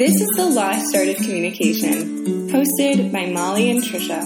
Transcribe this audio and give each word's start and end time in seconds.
This 0.00 0.18
is 0.18 0.30
The 0.30 0.46
Lost 0.46 0.96
Art 0.96 1.08
of 1.08 1.16
Communication, 1.16 2.48
hosted 2.48 3.12
by 3.12 3.26
Molly 3.26 3.70
and 3.70 3.82
Tricia. 3.82 4.22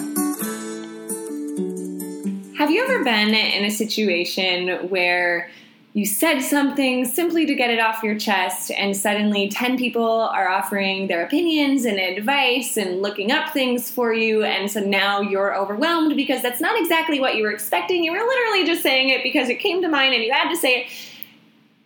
Have 2.56 2.70
you 2.70 2.84
ever 2.84 3.02
been 3.02 3.34
in 3.34 3.64
a 3.64 3.70
situation 3.72 4.88
where 4.88 5.50
you 5.92 6.06
said 6.06 6.42
something 6.42 7.04
simply 7.04 7.44
to 7.46 7.56
get 7.56 7.70
it 7.70 7.80
off 7.80 8.04
your 8.04 8.16
chest, 8.16 8.70
and 8.70 8.96
suddenly 8.96 9.48
10 9.48 9.76
people 9.76 10.04
are 10.04 10.48
offering 10.48 11.08
their 11.08 11.26
opinions 11.26 11.84
and 11.86 11.98
advice 11.98 12.76
and 12.76 13.02
looking 13.02 13.32
up 13.32 13.52
things 13.52 13.90
for 13.90 14.12
you, 14.12 14.44
and 14.44 14.70
so 14.70 14.78
now 14.78 15.22
you're 15.22 15.56
overwhelmed 15.56 16.14
because 16.14 16.40
that's 16.40 16.60
not 16.60 16.78
exactly 16.78 17.18
what 17.18 17.34
you 17.34 17.42
were 17.42 17.50
expecting. 17.50 18.04
You 18.04 18.12
were 18.12 18.24
literally 18.24 18.64
just 18.64 18.84
saying 18.84 19.08
it 19.08 19.24
because 19.24 19.48
it 19.48 19.58
came 19.58 19.82
to 19.82 19.88
mind 19.88 20.14
and 20.14 20.22
you 20.22 20.30
had 20.32 20.50
to 20.50 20.56
say 20.56 20.82
it. 20.82 20.86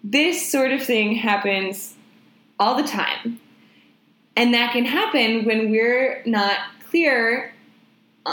This 0.04 0.52
sort 0.52 0.72
of 0.72 0.82
thing 0.82 1.14
happens 1.14 1.94
all 2.58 2.74
the 2.76 2.86
time. 2.86 3.40
And 4.38 4.54
that 4.54 4.72
can 4.72 4.84
happen 4.84 5.44
when 5.44 5.68
we're 5.68 6.22
not 6.24 6.58
clear 6.90 7.52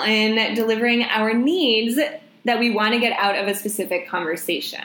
in 0.06 0.54
delivering 0.54 1.02
our 1.02 1.34
needs 1.34 1.96
that 1.96 2.60
we 2.60 2.70
want 2.70 2.94
to 2.94 3.00
get 3.00 3.18
out 3.18 3.36
of 3.36 3.48
a 3.48 3.56
specific 3.56 4.08
conversation. 4.08 4.84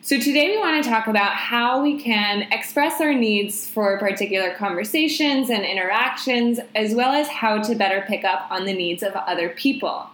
So, 0.00 0.18
today 0.18 0.52
we 0.52 0.56
want 0.56 0.82
to 0.82 0.88
talk 0.88 1.06
about 1.06 1.32
how 1.34 1.82
we 1.82 2.00
can 2.00 2.50
express 2.50 2.98
our 2.98 3.12
needs 3.12 3.68
for 3.68 3.98
particular 3.98 4.54
conversations 4.54 5.50
and 5.50 5.66
interactions, 5.66 6.60
as 6.74 6.94
well 6.94 7.12
as 7.12 7.28
how 7.28 7.60
to 7.60 7.74
better 7.74 8.02
pick 8.08 8.24
up 8.24 8.50
on 8.50 8.64
the 8.64 8.72
needs 8.72 9.02
of 9.02 9.12
other 9.12 9.50
people. 9.50 10.08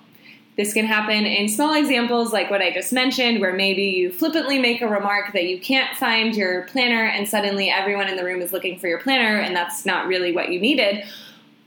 This 0.57 0.73
can 0.73 0.87
happen 0.87 1.27
in 1.27 1.49
small 1.49 1.75
examples 1.75 2.33
like 2.33 2.49
what 2.49 2.63
I 2.63 2.71
just 2.71 2.93
mentioned, 2.93 3.41
where 3.41 3.53
maybe 3.53 3.83
you 3.83 4.13
flippantly 4.13 4.59
make 4.59 4.83
a 4.83 4.89
remark 4.89 5.33
that 5.33 5.45
you 5.45 5.59
can't 5.59 5.97
find 5.97 6.35
your 6.37 6.63
planner 6.69 7.05
and 7.05 7.29
suddenly 7.29 7.71
everyone 7.71 8.09
in 8.09 8.17
the 8.17 8.25
room 8.25 8.41
is 8.41 8.53
looking 8.53 8.79
for 8.79 8.87
your 8.87 9.01
planner 9.01 9.41
and 9.41 9.57
that's 9.57 9.85
not 9.85 10.07
really 10.07 10.33
what 10.33 10.51
you 10.51 10.61
needed. 10.61 11.05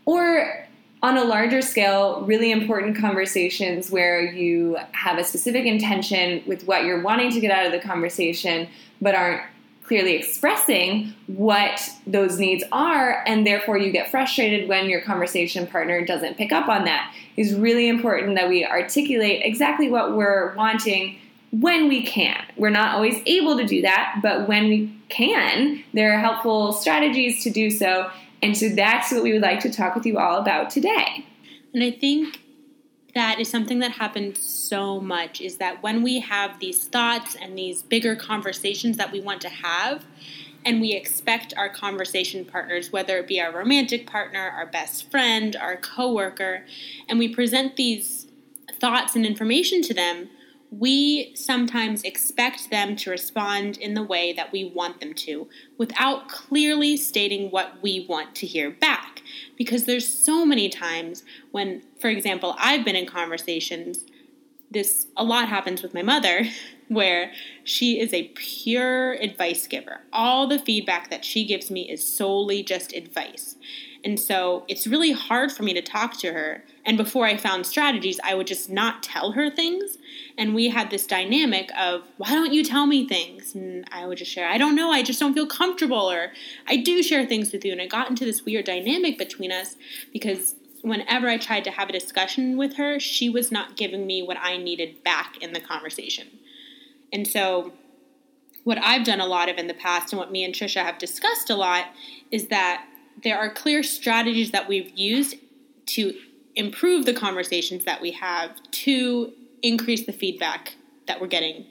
Or 0.06 0.66
on 1.04 1.18
a 1.18 1.24
larger 1.24 1.62
scale, 1.62 2.22
really 2.22 2.50
important 2.50 2.98
conversations 2.98 3.92
where 3.92 4.22
you 4.22 4.78
have 4.94 5.18
a 5.18 5.24
specific 5.24 5.66
intention 5.66 6.42
with 6.48 6.66
what 6.66 6.86
you're 6.86 7.02
wanting 7.02 7.32
to 7.32 7.40
get 7.42 7.52
out 7.52 7.66
of 7.66 7.74
the 7.74 7.80
conversation, 7.80 8.70
but 9.02 9.14
aren't 9.14 9.42
clearly 9.88 10.16
expressing 10.16 11.14
what 11.28 11.90
those 12.06 12.38
needs 12.38 12.64
are, 12.72 13.24
and 13.26 13.48
therefore 13.48 13.78
you 13.78 13.92
get 13.92 14.12
frustrated 14.12 14.68
when 14.68 14.90
your 14.90 15.02
conversation 15.02 15.66
partner 15.66 16.06
doesn't 16.06 16.38
pick 16.38 16.52
up 16.52 16.68
on 16.68 16.86
that. 16.86 17.14
It's 17.38 17.54
really 17.54 17.88
important 17.88 18.36
that 18.36 18.50
we 18.50 18.66
articulate 18.66 19.42
exactly 19.44 19.90
what 19.90 20.16
we're 20.16 20.54
wanting 20.56 21.18
when 21.52 21.88
we 21.88 22.04
can. 22.04 22.44
We're 22.58 22.70
not 22.70 22.96
always 22.96 23.22
able 23.26 23.58
to 23.58 23.66
do 23.66 23.82
that, 23.84 24.20
but 24.22 24.48
when 24.48 24.68
we 24.68 24.94
can, 25.10 25.84
there 25.94 26.14
are 26.14 26.20
helpful 26.20 26.74
strategies 26.74 27.44
to 27.44 27.50
do 27.50 27.70
so 27.70 28.12
and 28.42 28.56
so 28.56 28.70
that's 28.70 29.12
what 29.12 29.24
we 29.24 29.34
would 29.34 29.42
like 29.42 29.60
to 29.62 29.70
talk 29.70 29.96
with 29.96 30.06
you 30.06 30.18
all 30.18 30.38
about 30.40 30.70
today. 30.70 31.26
And 31.74 31.84
I 31.84 31.92
think 31.92 32.40
that 33.14 33.40
is 33.40 33.50
something 33.50 33.80
that 33.80 33.92
happens 33.92 34.42
so 34.42 35.00
much 35.00 35.42
is 35.42 35.58
that 35.58 35.82
when 35.82 36.04
we 36.04 36.20
have 36.20 36.60
these 36.60 36.88
thoughts 36.88 37.36
and 37.36 37.58
these 37.58 37.82
bigger 37.82 38.16
conversations 38.16 38.98
that 38.98 39.12
we 39.12 39.22
want 39.22 39.42
to 39.42 39.50
have, 39.50 40.06
and 40.66 40.82
we 40.82 40.94
expect 40.94 41.54
our 41.56 41.70
conversation 41.70 42.44
partners, 42.44 42.92
whether 42.92 43.18
it 43.20 43.28
be 43.28 43.40
our 43.40 43.54
romantic 43.54 44.06
partner, 44.06 44.50
our 44.50 44.66
best 44.66 45.10
friend, 45.10 45.56
our 45.56 45.78
coworker, 45.78 46.66
and 47.08 47.18
we 47.18 47.34
present 47.34 47.78
these 47.78 48.28
thoughts 48.74 49.16
and 49.16 49.26
information 49.26 49.82
to 49.82 49.94
them, 49.94 50.30
we 50.70 51.34
sometimes 51.36 52.04
expect 52.04 52.70
them 52.70 52.96
to 52.98 53.10
respond 53.10 53.78
in 53.78 53.94
the 53.94 54.04
way 54.04 54.34
that 54.34 54.52
we 54.52 54.66
want 54.66 55.00
them 55.00 55.14
to 55.14 55.48
without 55.78 56.28
clearly 56.28 56.98
stating 56.98 57.50
what 57.50 57.82
we 57.82 58.06
want 58.10 58.36
to 58.36 58.46
hear 58.46 58.70
back. 58.70 58.97
Because 59.58 59.86
there's 59.86 60.08
so 60.08 60.46
many 60.46 60.70
times 60.70 61.24
when, 61.52 61.82
for 62.00 62.10
example, 62.10 62.56
I've 62.60 62.86
been 62.86 62.96
in 62.96 63.06
conversations, 63.06 64.06
this 64.70 65.08
a 65.18 65.24
lot 65.24 65.50
happens 65.50 65.82
with 65.82 65.94
my 65.94 66.04
mother, 66.04 66.46
where 66.88 67.32
she 67.64 68.00
is 68.00 68.14
a 68.14 68.32
pure 68.36 69.14
advice 69.14 69.68
giver. 69.68 70.02
All 70.14 70.48
the 70.48 70.60
feedback 70.60 71.10
that 71.10 71.26
she 71.26 71.46
gives 71.46 71.70
me 71.70 71.90
is 71.90 72.16
solely 72.16 72.64
just 72.64 72.94
advice. 72.94 73.56
And 74.04 74.20
so 74.20 74.64
it's 74.68 74.88
really 74.88 75.12
hard 75.12 75.52
for 75.52 75.64
me 75.64 75.74
to 75.74 75.82
talk 75.82 76.18
to 76.20 76.32
her. 76.32 76.64
And 76.86 76.98
before 76.98 77.26
I 77.26 77.36
found 77.36 77.66
strategies, 77.66 78.20
I 78.24 78.36
would 78.36 78.48
just 78.48 78.70
not 78.70 79.04
tell 79.04 79.32
her 79.34 79.50
things. 79.50 79.98
And 80.38 80.54
we 80.54 80.70
had 80.70 80.90
this 80.90 81.06
dynamic 81.08 81.72
of, 81.78 82.04
why 82.18 82.30
don't 82.30 82.54
you 82.54 82.64
tell 82.64 82.86
me 82.86 83.08
things? 83.08 83.56
And 83.56 83.86
I 83.92 84.06
would 84.06 84.18
just 84.18 84.32
share, 84.32 84.48
I 84.48 84.58
don't 84.58 84.76
know, 84.76 84.92
I 84.92 85.04
just 85.04 85.20
don't 85.20 85.34
feel 85.34 85.48
comfortable, 85.48 86.10
or 86.10 86.32
I 86.68 86.78
do 86.78 87.02
share 87.02 87.26
things 87.26 87.52
with 87.52 87.66
you. 87.66 87.72
And 87.72 87.82
it 87.82 87.90
got 87.90 88.10
into 88.10 88.24
this 88.24 88.46
weird 88.46 88.66
dynamic 88.66 89.18
between 89.18 89.52
us 89.52 89.76
because 90.14 90.56
whenever 90.82 91.28
I 91.28 91.38
tried 91.38 91.64
to 91.66 91.72
have 91.72 91.90
a 91.90 91.94
discussion 91.94 92.58
with 92.58 92.76
her, 92.76 93.00
she 93.00 93.30
was 93.30 93.52
not 93.52 93.76
giving 93.76 94.06
me 94.06 94.22
what 94.22 94.38
I 94.40 94.58
needed 94.58 95.04
back 95.04 95.38
in 95.42 95.54
the 95.54 95.60
conversation. 95.60 96.28
And 97.12 97.28
so, 97.28 97.74
what 98.64 98.78
I've 98.84 99.06
done 99.06 99.22
a 99.22 99.26
lot 99.26 99.48
of 99.48 99.58
in 99.58 99.68
the 99.68 99.74
past, 99.74 100.12
and 100.12 100.20
what 100.20 100.30
me 100.30 100.44
and 100.44 100.54
Tricia 100.54 100.84
have 100.84 100.98
discussed 100.98 101.50
a 101.50 101.56
lot, 101.56 101.86
is 102.32 102.48
that 102.48 102.86
there 103.24 103.38
are 103.38 103.54
clear 103.54 103.84
strategies 103.84 104.52
that 104.52 104.68
we've 104.68 104.92
used 104.98 105.36
to 105.88 106.14
improve 106.56 107.06
the 107.06 107.14
conversations 107.14 107.86
that 107.86 108.02
we 108.02 108.12
have 108.12 108.52
to 108.72 109.32
increase 109.62 110.06
the 110.06 110.14
feedback 110.14 110.76
that 111.08 111.22
we're 111.22 111.28
getting 111.28 111.66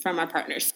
from 0.00 0.18
our 0.18 0.26
partners. 0.26 0.72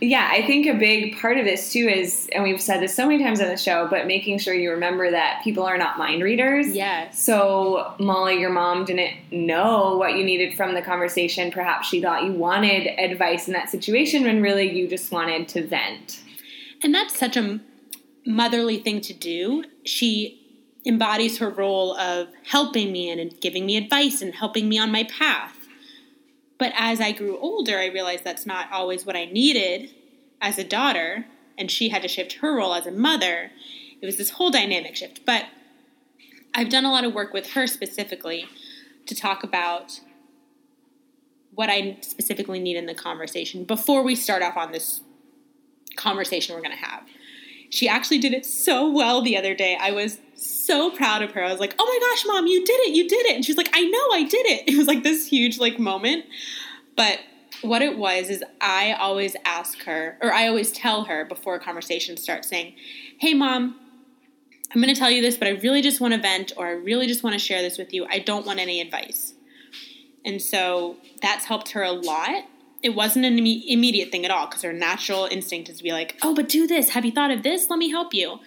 Yeah, 0.00 0.28
I 0.30 0.46
think 0.46 0.66
a 0.66 0.74
big 0.74 1.18
part 1.18 1.38
of 1.38 1.46
this 1.46 1.72
too 1.72 1.88
is, 1.88 2.28
and 2.34 2.44
we've 2.44 2.60
said 2.60 2.82
this 2.82 2.94
so 2.94 3.06
many 3.06 3.22
times 3.24 3.40
on 3.40 3.48
the 3.48 3.56
show, 3.56 3.88
but 3.88 4.06
making 4.06 4.38
sure 4.38 4.52
you 4.52 4.70
remember 4.70 5.10
that 5.10 5.40
people 5.42 5.64
are 5.64 5.78
not 5.78 5.96
mind 5.96 6.22
readers. 6.22 6.68
Yes. 6.74 7.18
So, 7.18 7.94
Molly, 7.98 8.38
your 8.38 8.50
mom 8.50 8.84
didn't 8.84 9.14
know 9.30 9.96
what 9.96 10.14
you 10.16 10.24
needed 10.24 10.54
from 10.54 10.74
the 10.74 10.82
conversation. 10.82 11.50
Perhaps 11.50 11.88
she 11.88 12.02
thought 12.02 12.24
you 12.24 12.32
wanted 12.32 12.88
advice 12.98 13.46
in 13.46 13.54
that 13.54 13.70
situation 13.70 14.24
when 14.24 14.42
really 14.42 14.70
you 14.70 14.86
just 14.86 15.10
wanted 15.10 15.48
to 15.48 15.66
vent. 15.66 16.20
And 16.82 16.94
that's 16.94 17.18
such 17.18 17.38
a 17.38 17.58
motherly 18.26 18.78
thing 18.78 19.00
to 19.02 19.14
do. 19.14 19.64
She 19.84 20.42
embodies 20.84 21.38
her 21.38 21.48
role 21.48 21.96
of 21.96 22.28
helping 22.44 22.92
me 22.92 23.10
and 23.10 23.40
giving 23.40 23.66
me 23.66 23.76
advice 23.76 24.20
and 24.20 24.34
helping 24.34 24.68
me 24.68 24.78
on 24.78 24.92
my 24.92 25.04
path. 25.04 25.56
But 26.58 26.72
as 26.76 27.00
I 27.00 27.12
grew 27.12 27.38
older, 27.38 27.78
I 27.78 27.86
realized 27.86 28.24
that's 28.24 28.46
not 28.46 28.70
always 28.72 29.04
what 29.04 29.16
I 29.16 29.26
needed 29.26 29.90
as 30.40 30.58
a 30.58 30.64
daughter, 30.64 31.26
and 31.58 31.70
she 31.70 31.88
had 31.88 32.02
to 32.02 32.08
shift 32.08 32.34
her 32.34 32.56
role 32.56 32.74
as 32.74 32.86
a 32.86 32.92
mother. 32.92 33.50
It 34.00 34.06
was 34.06 34.16
this 34.16 34.30
whole 34.30 34.50
dynamic 34.50 34.96
shift. 34.96 35.24
But 35.26 35.46
I've 36.54 36.68
done 36.68 36.84
a 36.84 36.90
lot 36.90 37.04
of 37.04 37.14
work 37.14 37.32
with 37.32 37.52
her 37.52 37.66
specifically 37.66 38.46
to 39.06 39.14
talk 39.14 39.42
about 39.44 40.00
what 41.54 41.70
I 41.70 41.98
specifically 42.00 42.60
need 42.60 42.76
in 42.76 42.86
the 42.86 42.94
conversation 42.94 43.64
before 43.64 44.02
we 44.02 44.14
start 44.14 44.42
off 44.42 44.56
on 44.56 44.72
this 44.72 45.00
conversation 45.96 46.54
we're 46.54 46.62
going 46.62 46.76
to 46.76 46.84
have. 46.84 47.02
She 47.70 47.88
actually 47.88 48.18
did 48.18 48.32
it 48.32 48.46
so 48.46 48.88
well 48.90 49.22
the 49.22 49.36
other 49.36 49.54
day. 49.54 49.76
I 49.80 49.90
was 49.90 50.18
so 50.34 50.90
proud 50.90 51.22
of 51.22 51.32
her. 51.32 51.42
I 51.42 51.50
was 51.50 51.60
like, 51.60 51.74
"Oh 51.78 51.84
my 51.84 52.08
gosh, 52.08 52.24
mom, 52.26 52.46
you 52.46 52.64
did 52.64 52.80
it. 52.80 52.94
You 52.94 53.08
did 53.08 53.26
it." 53.26 53.34
And 53.34 53.44
she's 53.44 53.56
like, 53.56 53.70
"I 53.72 53.82
know, 53.82 54.12
I 54.12 54.24
did 54.24 54.46
it." 54.46 54.64
It 54.72 54.76
was 54.76 54.86
like 54.86 55.02
this 55.02 55.26
huge 55.26 55.58
like 55.58 55.78
moment. 55.78 56.26
But 56.96 57.20
what 57.62 57.82
it 57.82 57.96
was 57.96 58.28
is 58.28 58.44
I 58.60 58.92
always 58.92 59.34
ask 59.44 59.82
her 59.84 60.18
or 60.20 60.32
I 60.32 60.46
always 60.46 60.72
tell 60.72 61.04
her 61.04 61.24
before 61.24 61.54
a 61.54 61.60
conversation 61.60 62.16
starts 62.16 62.48
saying, 62.48 62.74
"Hey 63.18 63.34
mom, 63.34 63.78
I'm 64.74 64.82
going 64.82 64.92
to 64.92 64.98
tell 64.98 65.10
you 65.10 65.22
this, 65.22 65.36
but 65.36 65.48
I 65.48 65.52
really 65.52 65.82
just 65.82 66.00
want 66.00 66.14
to 66.14 66.20
vent 66.20 66.52
or 66.56 66.66
I 66.66 66.72
really 66.72 67.06
just 67.06 67.22
want 67.22 67.34
to 67.34 67.38
share 67.38 67.62
this 67.62 67.78
with 67.78 67.92
you. 67.94 68.06
I 68.10 68.18
don't 68.18 68.46
want 68.46 68.60
any 68.60 68.80
advice." 68.80 69.34
And 70.24 70.42
so 70.42 70.96
that's 71.22 71.44
helped 71.44 71.70
her 71.70 71.82
a 71.82 71.92
lot 71.92 72.44
it 72.82 72.90
wasn't 72.90 73.24
an 73.24 73.38
Im- 73.38 73.62
immediate 73.66 74.10
thing 74.10 74.24
at 74.24 74.30
all 74.30 74.46
because 74.46 74.62
her 74.62 74.72
natural 74.72 75.26
instinct 75.26 75.68
is 75.68 75.78
to 75.78 75.82
be 75.82 75.92
like, 75.92 76.16
oh, 76.22 76.34
but 76.34 76.48
do 76.48 76.66
this. 76.66 76.90
Have 76.90 77.04
you 77.04 77.12
thought 77.12 77.30
of 77.30 77.42
this? 77.42 77.70
Let 77.70 77.78
me 77.78 77.90
help 77.90 78.14
you. 78.14 78.38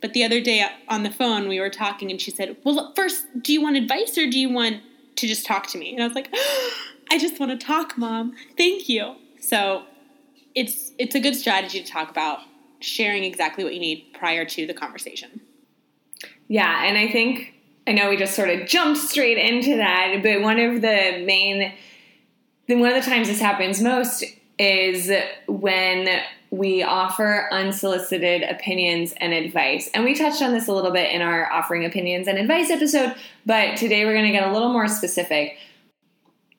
But 0.00 0.12
the 0.12 0.24
other 0.24 0.40
day 0.40 0.60
uh, 0.60 0.68
on 0.88 1.02
the 1.02 1.10
phone, 1.10 1.48
we 1.48 1.58
were 1.58 1.70
talking, 1.70 2.10
and 2.10 2.20
she 2.20 2.30
said, 2.30 2.56
well, 2.64 2.92
first, 2.94 3.26
do 3.42 3.52
you 3.52 3.62
want 3.62 3.76
advice 3.76 4.16
or 4.18 4.28
do 4.28 4.38
you 4.38 4.50
want 4.50 4.82
to 5.16 5.26
just 5.26 5.46
talk 5.46 5.66
to 5.68 5.78
me? 5.78 5.94
And 5.94 6.02
I 6.02 6.06
was 6.06 6.14
like, 6.14 6.28
oh, 6.32 6.70
I 7.10 7.18
just 7.18 7.38
want 7.38 7.58
to 7.58 7.66
talk, 7.66 7.96
mom. 7.96 8.34
Thank 8.56 8.88
you. 8.88 9.14
So 9.40 9.84
it's 10.54 10.90
it's 10.98 11.14
a 11.14 11.20
good 11.20 11.36
strategy 11.36 11.82
to 11.82 11.88
talk 11.88 12.10
about 12.10 12.40
sharing 12.80 13.22
exactly 13.22 13.62
what 13.62 13.74
you 13.74 13.80
need 13.80 14.08
prior 14.18 14.44
to 14.44 14.66
the 14.66 14.74
conversation. 14.74 15.40
Yeah, 16.48 16.84
and 16.84 16.98
I 16.98 17.08
think 17.08 17.54
I 17.86 17.92
know 17.92 18.08
we 18.08 18.16
just 18.16 18.34
sort 18.34 18.50
of 18.50 18.66
jumped 18.66 19.00
straight 19.00 19.38
into 19.38 19.76
that, 19.76 20.20
but 20.22 20.42
one 20.42 20.58
of 20.58 20.80
the 20.80 21.22
main 21.24 21.72
then 22.68 22.80
one 22.80 22.92
of 22.92 23.02
the 23.02 23.08
times 23.08 23.28
this 23.28 23.40
happens 23.40 23.80
most 23.80 24.24
is 24.58 25.10
when 25.46 26.22
we 26.50 26.82
offer 26.82 27.48
unsolicited 27.52 28.42
opinions 28.42 29.12
and 29.18 29.32
advice. 29.32 29.90
And 29.92 30.04
we 30.04 30.14
touched 30.14 30.42
on 30.42 30.52
this 30.52 30.68
a 30.68 30.72
little 30.72 30.92
bit 30.92 31.12
in 31.12 31.20
our 31.20 31.50
offering 31.52 31.84
opinions 31.84 32.28
and 32.28 32.38
advice 32.38 32.70
episode, 32.70 33.14
but 33.44 33.76
today 33.76 34.04
we're 34.04 34.14
going 34.14 34.26
to 34.26 34.32
get 34.32 34.48
a 34.48 34.52
little 34.52 34.72
more 34.72 34.88
specific. 34.88 35.58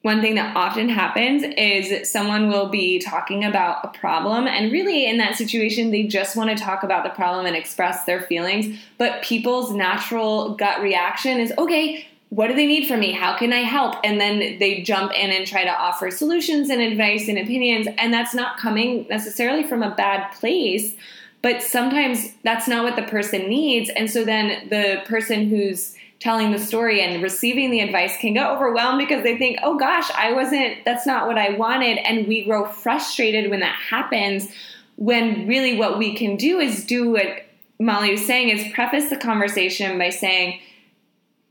one 0.03 0.21
thing 0.21 0.35
that 0.35 0.55
often 0.55 0.87
happens 0.87 1.43
is 1.57 2.09
someone 2.09 2.47
will 2.47 2.69
be 2.69 2.99
talking 2.99 3.43
about 3.43 3.83
a 3.83 3.87
problem 3.97 4.47
and 4.47 4.71
really 4.71 5.05
in 5.05 5.17
that 5.17 5.35
situation 5.35 5.91
they 5.91 6.03
just 6.03 6.37
want 6.37 6.49
to 6.49 6.63
talk 6.63 6.83
about 6.83 7.03
the 7.03 7.09
problem 7.09 7.45
and 7.45 7.55
express 7.57 8.05
their 8.05 8.21
feelings 8.21 8.79
but 8.97 9.21
people's 9.21 9.73
natural 9.73 10.55
gut 10.55 10.81
reaction 10.81 11.39
is 11.39 11.51
okay 11.57 12.07
what 12.29 12.47
do 12.47 12.55
they 12.55 12.65
need 12.65 12.87
from 12.87 12.99
me 12.99 13.11
how 13.11 13.37
can 13.37 13.53
i 13.53 13.59
help 13.59 13.95
and 14.03 14.19
then 14.19 14.57
they 14.59 14.81
jump 14.81 15.11
in 15.13 15.31
and 15.31 15.47
try 15.47 15.63
to 15.63 15.69
offer 15.69 16.11
solutions 16.11 16.69
and 16.69 16.81
advice 16.81 17.27
and 17.27 17.37
opinions 17.37 17.87
and 17.97 18.13
that's 18.13 18.33
not 18.33 18.57
coming 18.57 19.05
necessarily 19.09 19.63
from 19.63 19.81
a 19.81 19.95
bad 19.95 20.31
place 20.33 20.95
but 21.41 21.61
sometimes 21.61 22.33
that's 22.43 22.67
not 22.67 22.83
what 22.83 22.95
the 22.95 23.03
person 23.03 23.47
needs 23.47 23.89
and 23.95 24.09
so 24.09 24.25
then 24.25 24.67
the 24.69 25.01
person 25.05 25.47
who's 25.47 25.95
telling 26.19 26.51
the 26.51 26.59
story 26.59 27.01
and 27.01 27.21
receiving 27.21 27.69
the 27.71 27.79
advice 27.79 28.17
can 28.17 28.33
get 28.33 28.49
overwhelmed 28.49 28.97
because 28.97 29.23
they 29.23 29.37
think, 29.37 29.59
oh 29.61 29.77
gosh, 29.77 30.09
I 30.15 30.33
wasn't, 30.33 30.83
that's 30.83 31.05
not 31.05 31.27
what 31.27 31.37
I 31.37 31.51
wanted. 31.51 31.99
And 31.99 32.27
we 32.27 32.43
grow 32.43 32.65
frustrated 32.65 33.51
when 33.51 33.59
that 33.59 33.75
happens. 33.75 34.49
When 34.95 35.47
really 35.47 35.77
what 35.77 35.97
we 35.97 36.15
can 36.15 36.35
do 36.35 36.59
is 36.59 36.85
do 36.85 37.11
what 37.11 37.45
Molly 37.79 38.11
was 38.11 38.25
saying 38.25 38.49
is 38.49 38.73
preface 38.73 39.09
the 39.09 39.17
conversation 39.17 39.99
by 39.99 40.09
saying, 40.09 40.59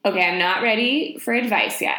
okay, 0.06 0.24
I'm 0.24 0.38
not 0.38 0.62
ready 0.62 1.18
for 1.18 1.34
advice 1.34 1.82
yet. 1.82 1.98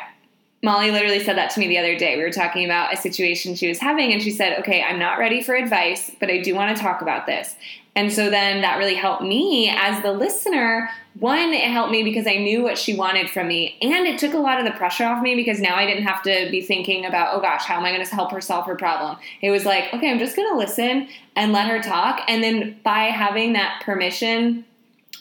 Molly 0.63 0.89
literally 0.89 1.23
said 1.23 1.37
that 1.37 1.51
to 1.51 1.59
me 1.59 1.67
the 1.67 1.77
other 1.77 1.97
day. 1.97 2.17
We 2.17 2.23
were 2.23 2.31
talking 2.31 2.65
about 2.65 2.91
a 2.91 2.97
situation 2.97 3.53
she 3.53 3.67
was 3.67 3.77
having, 3.77 4.11
and 4.11 4.21
she 4.21 4.31
said, 4.31 4.59
Okay, 4.59 4.81
I'm 4.81 4.97
not 4.97 5.19
ready 5.19 5.43
for 5.43 5.53
advice, 5.53 6.11
but 6.19 6.31
I 6.31 6.41
do 6.41 6.55
want 6.55 6.75
to 6.75 6.81
talk 6.81 7.01
about 7.01 7.27
this. 7.27 7.55
And 7.95 8.11
so 8.11 8.29
then 8.29 8.61
that 8.61 8.77
really 8.77 8.95
helped 8.95 9.23
me 9.23 9.69
as 9.69 10.01
the 10.03 10.11
listener. 10.11 10.89
One, 11.19 11.51
it 11.51 11.69
helped 11.71 11.91
me 11.91 12.03
because 12.03 12.27
I 12.27 12.35
knew 12.35 12.61
what 12.61 12.77
she 12.77 12.95
wanted 12.95 13.29
from 13.29 13.47
me, 13.47 13.75
and 13.81 14.07
it 14.07 14.19
took 14.19 14.33
a 14.33 14.39
lot 14.39 14.59
of 14.59 14.65
the 14.65 14.77
pressure 14.77 15.03
off 15.03 15.21
me 15.21 15.35
because 15.35 15.59
now 15.59 15.75
I 15.75 15.85
didn't 15.85 16.03
have 16.03 16.21
to 16.23 16.47
be 16.51 16.61
thinking 16.61 17.05
about, 17.05 17.35
oh 17.35 17.41
gosh, 17.41 17.63
how 17.63 17.77
am 17.77 17.85
I 17.85 17.91
going 17.91 18.05
to 18.05 18.15
help 18.15 18.31
her 18.31 18.41
solve 18.41 18.67
her 18.67 18.75
problem? 18.75 19.17
It 19.41 19.51
was 19.51 19.65
like, 19.65 19.93
okay, 19.93 20.11
I'm 20.11 20.19
just 20.19 20.35
going 20.35 20.49
to 20.49 20.57
listen 20.57 21.07
and 21.35 21.51
let 21.53 21.67
her 21.69 21.81
talk. 21.81 22.21
And 22.27 22.43
then 22.43 22.79
by 22.83 23.05
having 23.05 23.53
that 23.53 23.81
permission, 23.83 24.63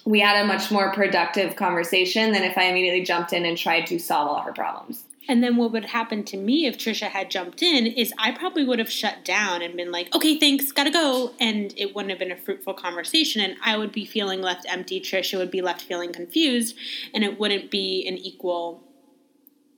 we 0.07 0.21
had 0.21 0.43
a 0.43 0.47
much 0.47 0.71
more 0.71 0.93
productive 0.93 1.57
conversation 1.57 2.33
than 2.33 2.45
if 2.45 2.57
I 2.57 2.65
immediately 2.65 3.03
jumped 3.03 3.33
in 3.33 3.45
and 3.45 3.59
tried 3.59 3.87
to 3.89 3.99
solve 3.99 4.29
all 4.29 4.41
her 4.41 4.53
problems. 4.53 5.03
And 5.29 5.43
then 5.43 5.57
what 5.57 5.73
would 5.73 5.87
happen 5.87 6.23
to 6.27 6.37
me 6.37 6.67
if 6.67 6.79
Tricia 6.79 7.09
had 7.09 7.29
jumped 7.29 7.61
in 7.61 7.85
is 7.89 8.13
I 8.17 8.31
probably 8.31 8.65
would 8.65 8.79
have 8.79 8.91
shut 8.91 9.25
down 9.25 9.61
and 9.61 9.77
been 9.77 9.91
like, 9.91 10.15
okay, 10.15 10.39
thanks, 10.39 10.71
gotta 10.71 10.93
go. 10.93 11.33
And 11.41 11.75
it 11.77 11.97
wouldn't 11.97 12.11
have 12.11 12.21
been 12.21 12.31
a 12.31 12.37
fruitful 12.37 12.75
conversation. 12.75 13.43
And 13.43 13.57
I 13.65 13.77
would 13.77 13.91
be 13.91 14.05
feeling 14.05 14.41
left 14.41 14.65
empty. 14.69 15.01
Tricia 15.01 15.37
would 15.39 15.51
be 15.51 15.61
left 15.61 15.83
feeling 15.83 16.13
confused. 16.13 16.77
And 17.13 17.25
it 17.25 17.41
wouldn't 17.41 17.73
be 17.73 18.07
an 18.07 18.17
equal, 18.17 18.85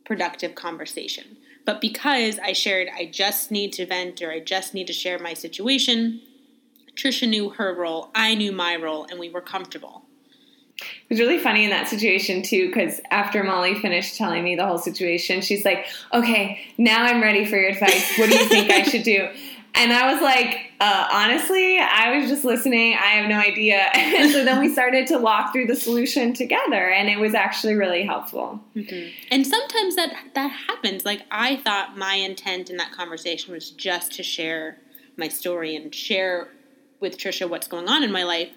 productive 0.05 0.55
conversation. 0.55 1.39
But 1.65 1.81
because 1.81 2.39
I 2.39 2.53
shared, 2.53 2.89
I 2.95 3.07
just 3.07 3.51
need 3.51 3.73
to 3.75 3.87
vent 3.87 4.21
or 4.21 4.31
I 4.31 4.41
just 4.41 4.75
need 4.75 4.87
to 4.89 4.93
share 4.93 5.19
my 5.19 5.33
situation, 5.33 6.21
Tricia 6.95 7.27
knew 7.27 7.49
her 7.51 7.75
role, 7.75 8.11
I 8.15 8.35
knew 8.35 8.53
my 8.53 8.77
role, 8.77 9.07
and 9.09 9.19
we 9.19 9.31
were 9.31 9.41
comfortable. 9.41 10.08
It 10.81 11.11
was 11.11 11.21
really 11.21 11.39
funny 11.39 11.65
in 11.65 11.71
that 11.71 11.89
situation 11.89 12.43
too, 12.43 12.69
because 12.69 13.01
after 13.11 13.43
Molly 13.43 13.75
finished 13.75 14.17
telling 14.17 14.45
me 14.45 14.55
the 14.55 14.67
whole 14.67 14.79
situation, 14.79 15.41
she's 15.41 15.65
like, 15.65 15.87
"Okay, 16.13 16.61
now 16.79 17.05
I'm 17.05 17.21
ready 17.21 17.45
for 17.45 17.57
your 17.57 17.71
advice. 17.71 18.17
What 18.19 18.31
do 18.31 18.37
you 18.37 18.45
think 18.47 18.71
I 18.71 18.83
should 18.83 19.03
do?" 19.03 19.29
And 19.75 19.93
I 19.93 20.13
was 20.13 20.21
like, 20.21 20.73
uh, 20.81 21.09
honestly, 21.13 21.79
I 21.79 22.17
was 22.17 22.29
just 22.29 22.45
listening. 22.45 22.95
I 22.95 23.13
have 23.13 23.29
no 23.29 23.39
idea. 23.39 23.77
and 23.95 24.33
so 24.33 24.45
then 24.45 24.61
we 24.61 24.73
started 24.73 25.07
to 25.09 25.19
walk 25.19 25.53
through 25.53 25.67
the 25.67 25.77
solution 25.77 26.33
together, 26.33 26.91
and 26.91 27.09
it 27.09 27.19
was 27.19 27.35
actually 27.35 27.75
really 27.75 28.05
helpful. 28.05 28.61
Mm-hmm. 28.75 29.11
And 29.31 29.47
sometimes 29.47 29.95
that 29.97 30.17
that 30.35 30.51
happens. 30.51 31.05
Like 31.05 31.23
I 31.31 31.57
thought 31.57 31.97
my 31.97 32.15
intent 32.15 32.71
in 32.71 32.77
that 32.79 32.93
conversation 32.93 33.53
was 33.53 33.71
just 33.71 34.13
to 34.15 34.23
share 34.23 34.79
my 35.17 35.29
story 35.29 35.77
and 35.77 35.95
share 35.95 36.49
with 37.01 37.19
Tricia 37.19 37.49
what's 37.49 37.69
going 37.69 37.89
on 37.89 38.03
in 38.03 38.13
my 38.13 38.25
life. 38.25 38.51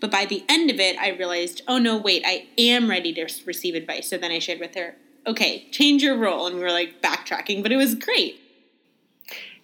But 0.00 0.10
by 0.10 0.24
the 0.24 0.44
end 0.48 0.70
of 0.70 0.78
it, 0.78 0.98
I 0.98 1.10
realized, 1.10 1.62
oh 1.68 1.78
no, 1.78 1.96
wait, 1.96 2.22
I 2.26 2.46
am 2.58 2.88
ready 2.88 3.12
to 3.14 3.28
receive 3.44 3.74
advice. 3.74 4.10
So 4.10 4.18
then 4.18 4.30
I 4.30 4.38
shared 4.38 4.60
with 4.60 4.74
her, 4.74 4.96
okay, 5.26 5.68
change 5.70 6.02
your 6.02 6.16
role. 6.16 6.46
And 6.46 6.56
we 6.56 6.62
were 6.62 6.72
like 6.72 7.02
backtracking, 7.02 7.62
but 7.62 7.72
it 7.72 7.76
was 7.76 7.94
great. 7.94 8.40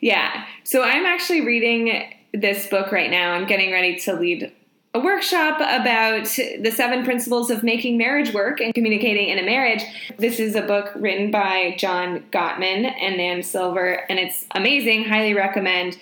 Yeah. 0.00 0.44
So 0.64 0.82
I'm 0.82 1.06
actually 1.06 1.40
reading 1.40 2.12
this 2.32 2.66
book 2.66 2.92
right 2.92 3.10
now. 3.10 3.32
I'm 3.32 3.46
getting 3.46 3.72
ready 3.72 3.96
to 4.00 4.14
lead 4.14 4.52
a 4.92 5.00
workshop 5.00 5.56
about 5.56 6.26
the 6.60 6.70
seven 6.70 7.04
principles 7.04 7.50
of 7.50 7.64
making 7.64 7.98
marriage 7.98 8.32
work 8.32 8.60
and 8.60 8.72
communicating 8.74 9.28
in 9.28 9.38
a 9.38 9.42
marriage. 9.42 9.82
This 10.18 10.38
is 10.38 10.54
a 10.54 10.62
book 10.62 10.92
written 10.94 11.32
by 11.32 11.74
John 11.78 12.24
Gottman 12.30 12.94
and 13.00 13.16
Nan 13.16 13.42
Silver, 13.42 14.04
and 14.08 14.20
it's 14.20 14.46
amazing. 14.52 15.04
Highly 15.04 15.34
recommend. 15.34 15.98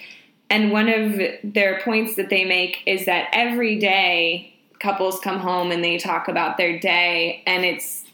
And 0.53 0.71
one 0.71 0.91
of 0.91 1.19
their 1.43 1.81
points 1.81 2.17
that 2.17 2.29
they 2.29 2.45
make 2.45 2.83
is 2.85 3.07
that 3.07 3.31
every 3.33 3.79
day 3.79 4.53
couples 4.81 5.19
come 5.19 5.39
home 5.39 5.73
and 5.73 5.83
they 5.83 5.97
talk 5.97 6.29
about 6.29 6.59
their 6.59 6.79
day 6.79 7.43
and 7.47 7.65
it's 7.65 8.05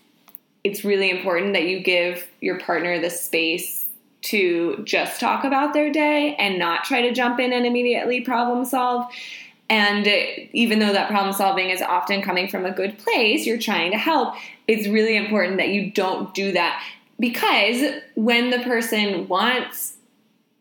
it's 0.63 0.85
really 0.85 1.11
important 1.11 1.55
that 1.55 1.65
you 1.65 1.81
give 1.81 2.29
your 2.41 2.61
partner 2.61 3.01
the 3.01 3.11
space 3.11 3.89
to 4.21 4.81
just 4.85 5.19
talk 5.19 5.43
about 5.43 5.75
their 5.75 5.91
day 5.91 6.37
and 6.39 6.61
not 6.61 6.85
try 6.85 7.03
to 7.03 7.13
jump 7.13 7.41
in 7.41 7.53
and 7.53 7.67
immediately 7.67 8.21
problem 8.21 8.65
solve. 8.65 9.11
And 9.69 10.07
even 10.53 10.79
though 10.79 10.93
that 10.93 11.09
problem 11.09 11.35
solving 11.35 11.71
is 11.71 11.83
often 11.83 12.23
coming 12.23 12.49
from 12.49 12.65
a 12.65 12.71
good 12.71 12.99
place, 12.99 13.47
you're 13.47 13.59
trying 13.59 13.91
to 13.93 13.99
help, 13.99 14.35
it's 14.69 14.87
really 14.87 15.17
important 15.17 15.57
that 15.57 15.69
you 15.69 15.91
don't 15.91 16.33
do 16.35 16.53
that 16.53 16.85
because 17.19 17.95
when 18.15 18.51
the 18.51 18.59
person 18.61 19.27
wants 19.27 19.95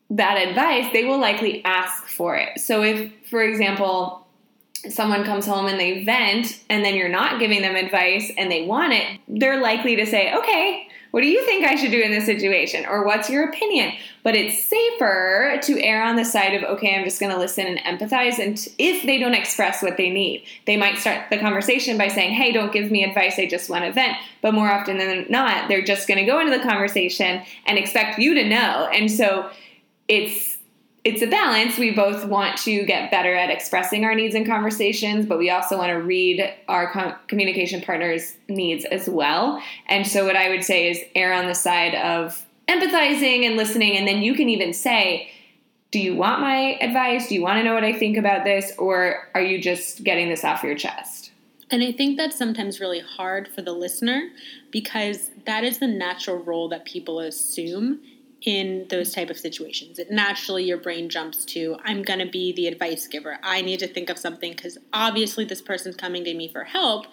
that 0.09 0.36
advice, 0.38 0.92
they 0.94 1.04
will 1.04 1.19
likely 1.19 1.63
ask 1.65 2.06
for 2.07 2.36
it. 2.36 2.59
So 2.59 2.83
if, 2.83 3.12
for 3.30 3.44
example, 3.44 4.25
someone 4.89 5.24
comes 5.24 5.45
home 5.45 5.65
and 5.68 5.80
they 5.80 6.04
vent 6.04 6.63
and 6.69 6.83
then 6.86 6.95
you're 6.95 7.09
not 7.09 7.39
giving 7.39 7.62
them 7.62 7.75
advice 7.75 8.31
and 8.38 8.51
they 8.51 8.65
want 8.65 8.94
it, 8.94 9.19
they're 9.27 9.62
likely 9.62 9.95
to 9.98 10.06
say, 10.06 10.33
okay, 10.33 10.88
what 11.12 11.21
do 11.21 11.27
you 11.27 11.44
think 11.45 11.65
I 11.65 11.75
should 11.75 11.92
do 11.92 12.01
in 12.01 12.12
this 12.12 12.25
situation? 12.25 12.86
Or 12.86 13.06
what's 13.06 13.30
your 13.30 13.48
opinion? 13.50 13.94
But 14.24 14.36
it's 14.36 14.68
safer 14.68 15.59
to 15.63 15.81
err 15.81 16.04
on 16.04 16.15
the 16.15 16.25
side 16.25 16.53
of, 16.53 16.63
okay, 16.63 16.95
I'm 16.95 17.06
just 17.06 17.19
going 17.19 17.31
to 17.31 17.39
listen 17.39 17.65
and 17.65 17.80
empathize. 17.80 18.39
And 18.39 18.68
if 18.77 19.03
they 19.03 19.18
don't 19.18 19.33
express 19.33 19.81
what 19.81 19.98
they 19.98 20.10
need, 20.10 20.44
they 20.65 20.77
might 20.77 20.98
start 20.98 21.30
the 21.30 21.38
conversation 21.38 21.98
by 21.98 22.10
saying, 22.10 22.33
hey, 22.33 22.51
don't 22.51 22.74
give 22.74 22.92
me 22.92 23.03
advice. 23.03 23.39
I 23.39 23.48
just 23.48 23.69
want 23.69 23.86
to 23.86 23.92
vent. 23.92 24.18
But 24.42 24.53
more 24.53 24.69
often 24.69 24.98
than 24.98 25.25
not, 25.30 25.69
they're 25.69 25.81
just 25.81 26.07
going 26.07 26.19
to 26.19 26.25
go 26.25 26.39
into 26.39 26.56
the 26.56 26.63
conversation 26.63 27.42
and 27.65 27.77
expect 27.77 28.19
you 28.19 28.33
to 28.33 28.48
know. 28.48 28.89
And 28.94 29.10
so, 29.10 29.50
it's 30.07 30.57
it's 31.07 31.21
a 31.21 31.27
balance. 31.27 31.77
We 31.77 31.92
both 31.92 32.25
want 32.25 32.57
to 32.63 32.83
get 32.83 33.12
better 33.12 33.33
at 33.33 33.50
expressing 33.50 34.04
our 34.04 34.13
needs 34.13 34.36
in 34.36 34.45
conversations, 34.45 35.25
but 35.25 35.38
we 35.38 35.50
also 35.50 35.77
want 35.77 35.89
to 35.89 36.01
read 36.01 36.54
our 36.68 36.91
com- 36.91 37.15
communication 37.27 37.82
partner's 37.82 38.36
needs 38.50 38.84
as 38.84 39.08
well. 39.08 39.63
And 39.88 40.05
so, 40.05 40.25
what 40.25 40.36
I 40.36 40.50
would 40.50 40.65
say 40.65 40.89
is 40.89 41.00
err 41.15 41.32
on 41.32 41.48
the 41.48 41.55
side 41.55 41.96
of 41.96 42.46
empathizing 42.67 43.46
and 43.46 43.55
listening, 43.55 43.96
and 43.96 44.05
then 44.05 44.22
you 44.22 44.34
can 44.34 44.50
even 44.50 44.74
say, 44.74 45.32
Do 45.91 46.00
you 46.00 46.15
want 46.15 46.41
my 46.41 46.77
advice? 46.82 47.29
Do 47.29 47.36
you 47.36 47.41
want 47.41 47.60
to 47.60 47.63
know 47.63 47.74
what 47.74 47.86
I 47.86 47.93
think 47.93 48.17
about 48.17 48.43
this? 48.43 48.74
Or 48.77 49.29
are 49.34 49.41
you 49.41 49.62
just 49.62 50.03
getting 50.03 50.27
this 50.27 50.43
off 50.43 50.62
your 50.62 50.75
chest? 50.75 51.32
And 51.70 51.84
I 51.84 51.93
think 51.93 52.17
that's 52.17 52.38
sometimes 52.38 52.79
really 52.79 53.01
hard 53.01 53.48
for 53.48 53.62
the 53.62 53.74
listener 53.74 54.29
because 54.72 55.32
that 55.46 55.63
is 55.63 55.79
the 55.79 55.88
natural 55.88 56.38
role 56.38 56.67
that 56.70 56.86
people 56.86 57.20
assume 57.20 58.01
in 58.44 58.86
those 58.89 59.13
type 59.13 59.29
of 59.29 59.38
situations. 59.38 59.98
It 59.98 60.12
naturally 60.12 60.63
your 60.63 60.77
brain 60.77 61.10
jumps 61.10 61.44
to 61.46 61.75
i'm 61.84 62.03
going 62.03 62.20
to 62.20 62.27
be 62.27 62.53
the 62.53 62.67
advice 62.67 63.08
giver. 63.08 63.39
I 63.41 63.62
need 63.62 63.79
to 63.79 63.88
think 63.88 64.10
of 64.10 64.17
something 64.17 64.53
because 64.53 64.77
obviously 64.94 65.44
this 65.46 65.62
person's 65.62 65.96
coming 65.96 66.24
to 66.25 66.34
me 66.34 66.48
for 66.48 66.63
help. 66.63 67.08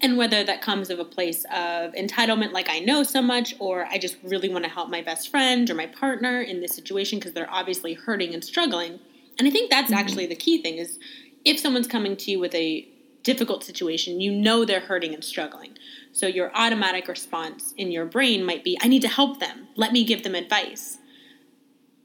And 0.00 0.16
whether 0.16 0.42
that 0.42 0.62
comes 0.62 0.88
of 0.88 0.98
a 0.98 1.04
place 1.04 1.44
of 1.52 1.92
entitlement 1.92 2.52
like 2.52 2.68
i 2.70 2.78
know 2.78 3.02
so 3.02 3.20
much 3.20 3.54
or 3.58 3.84
i 3.86 3.98
just 3.98 4.16
really 4.22 4.48
want 4.48 4.64
to 4.64 4.70
help 4.70 4.88
my 4.88 5.02
best 5.02 5.28
friend 5.30 5.68
or 5.68 5.74
my 5.74 5.86
partner 5.86 6.40
in 6.40 6.60
this 6.60 6.74
situation 6.74 7.18
because 7.18 7.32
they're 7.32 7.50
obviously 7.50 7.94
hurting 7.94 8.32
and 8.32 8.42
struggling. 8.44 9.00
And 9.38 9.46
i 9.46 9.50
think 9.50 9.70
that's 9.70 9.90
mm-hmm. 9.90 10.00
actually 10.00 10.26
the 10.26 10.36
key 10.36 10.62
thing 10.62 10.78
is 10.78 10.98
if 11.44 11.58
someone's 11.58 11.86
coming 11.86 12.16
to 12.16 12.30
you 12.30 12.38
with 12.38 12.54
a 12.54 12.86
difficult 13.22 13.62
situation 13.62 14.20
you 14.20 14.32
know 14.32 14.64
they're 14.64 14.80
hurting 14.80 15.14
and 15.14 15.24
struggling 15.24 15.76
so 16.12 16.26
your 16.26 16.50
automatic 16.54 17.08
response 17.08 17.72
in 17.76 17.92
your 17.92 18.04
brain 18.04 18.44
might 18.44 18.64
be, 18.64 18.76
I 18.80 18.88
need 18.88 19.02
to 19.02 19.08
help 19.08 19.40
them. 19.40 19.68
Let 19.76 19.92
me 19.92 20.04
give 20.04 20.22
them 20.22 20.34
advice. 20.34 20.98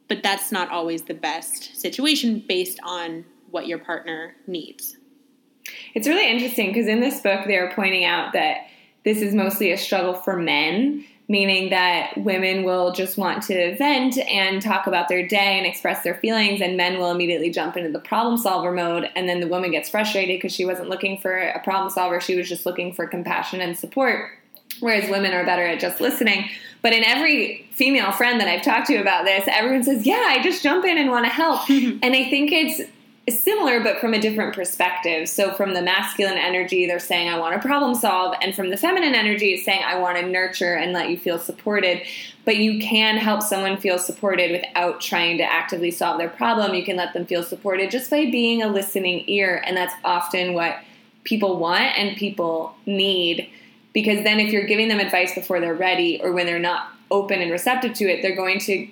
But 0.08 0.22
that's 0.22 0.52
not 0.52 0.70
always 0.70 1.04
the 1.04 1.16
best 1.16 1.80
situation 1.80 2.44
based 2.48 2.80
on 2.84 3.26
what 3.50 3.68
your 3.68 3.80
partner 3.80 4.36
needs. 4.46 4.98
It's 5.96 6.08
really 6.08 6.30
interesting 6.30 6.68
because 6.68 6.88
in 6.88 7.00
this 7.00 7.22
book, 7.22 7.42
they're 7.48 7.74
pointing 7.74 8.06
out 8.06 8.34
that 8.34 8.68
this 9.04 9.22
is 9.22 9.34
mostly 9.34 9.72
a 9.72 9.78
struggle 9.78 10.14
for 10.14 10.38
men 10.38 11.06
meaning 11.28 11.70
that 11.72 12.16
women 12.18 12.64
will 12.64 12.92
just 12.92 13.18
want 13.18 13.42
to 13.44 13.76
vent 13.78 14.18
and 14.18 14.62
talk 14.62 14.86
about 14.86 15.08
their 15.08 15.28
day 15.28 15.58
and 15.58 15.66
express 15.66 16.04
their 16.04 16.16
feelings, 16.16 16.62
and 16.62 16.78
men 16.78 17.00
will 17.00 17.12
immediately 17.12 17.50
jump 17.50 17.76
into 17.76 17.92
the 17.92 18.00
problem 18.00 18.38
solver 18.38 18.72
mode. 18.72 19.10
And 19.16 19.28
then 19.28 19.40
the 19.40 19.48
woman 19.48 19.72
gets 19.72 19.90
frustrated 19.90 20.38
because 20.38 20.54
she 20.54 20.66
wasn't 20.66 20.90
looking 20.90 21.18
for 21.18 21.36
a 21.38 21.60
problem 21.64 21.90
solver, 21.90 22.22
she 22.22 22.36
was 22.36 22.48
just 22.48 22.66
looking 22.66 22.94
for 22.94 23.08
compassion 23.08 23.62
and 23.62 23.78
support. 23.78 24.32
whereas 24.82 25.10
women 25.10 25.32
are 25.34 25.46
better 25.46 25.66
at 25.66 25.80
just 25.80 26.02
listening. 26.02 26.50
But 26.82 26.94
in 26.94 27.04
every 27.04 27.68
female 27.72 28.12
friend 28.12 28.40
that 28.40 28.48
I've 28.48 28.62
talked 28.62 28.88
to 28.88 28.98
about 28.98 29.26
this, 29.26 29.48
everyone 29.48 29.84
says, 29.84 30.06
Yeah, 30.06 30.24
I 30.28 30.44
just 30.44 30.62
jump 30.62 30.86
in 30.86 30.98
and 30.98 31.10
want 31.10 31.26
to 31.26 31.32
help. 31.32 31.68
and 31.70 32.04
I 32.04 32.30
think 32.30 32.52
it's 32.52 32.82
similar 33.34 33.82
but 33.82 34.00
from 34.00 34.14
a 34.14 34.20
different 34.20 34.54
perspective. 34.54 35.28
So 35.28 35.52
from 35.54 35.74
the 35.74 35.82
masculine 35.82 36.38
energy, 36.38 36.86
they're 36.86 37.00
saying 37.00 37.28
I 37.28 37.40
want 37.40 37.60
to 37.60 37.68
problem 37.68 37.96
solve, 37.96 38.36
and 38.42 38.54
from 38.54 38.70
the 38.70 38.78
feminine 38.78 39.16
energy, 39.16 39.54
it's 39.54 39.66
saying 39.66 39.82
I 39.84 39.98
want 39.98 40.18
to 40.18 40.28
nurture 40.28 40.76
and 40.76 40.94
let 40.94 41.10
you 41.10 41.18
feel 41.18 41.40
supported. 41.40 42.04
But 42.46 42.58
you 42.58 42.80
can 42.80 43.18
help 43.18 43.42
someone 43.42 43.78
feel 43.78 43.98
supported 43.98 44.52
without 44.52 45.02
trying 45.02 45.40
to 45.40 45.44
actively 45.44 45.90
solve 45.90 46.20
their 46.20 46.30
problem. 46.30 46.76
You 46.76 46.86
can 46.86 46.98
let 46.98 47.14
them 47.14 47.26
feel 47.26 47.42
supported 47.42 47.90
just 47.90 48.12
by 48.12 48.30
being 48.30 48.62
a 48.62 48.68
listening 48.68 49.24
ear, 49.28 49.62
and 49.66 49.76
that's 49.76 49.96
often 50.04 50.54
what 50.54 50.78
people 51.24 51.58
want 51.58 51.98
and 51.98 52.16
people 52.16 52.76
need. 52.86 53.50
Because 53.94 54.24
then, 54.24 54.40
if 54.40 54.52
you're 54.52 54.68
giving 54.68 54.88
them 54.88 55.00
advice 55.00 55.34
before 55.34 55.60
they're 55.60 55.74
ready 55.74 56.22
or 56.22 56.32
when 56.32 56.46
they're 56.46 56.60
not 56.60 56.90
open 57.10 57.42
and 57.42 57.52
receptive 57.52 57.94
to 57.96 58.06
it, 58.06 58.22
they're 58.22 58.36
going 58.36 58.60
to 58.60 58.88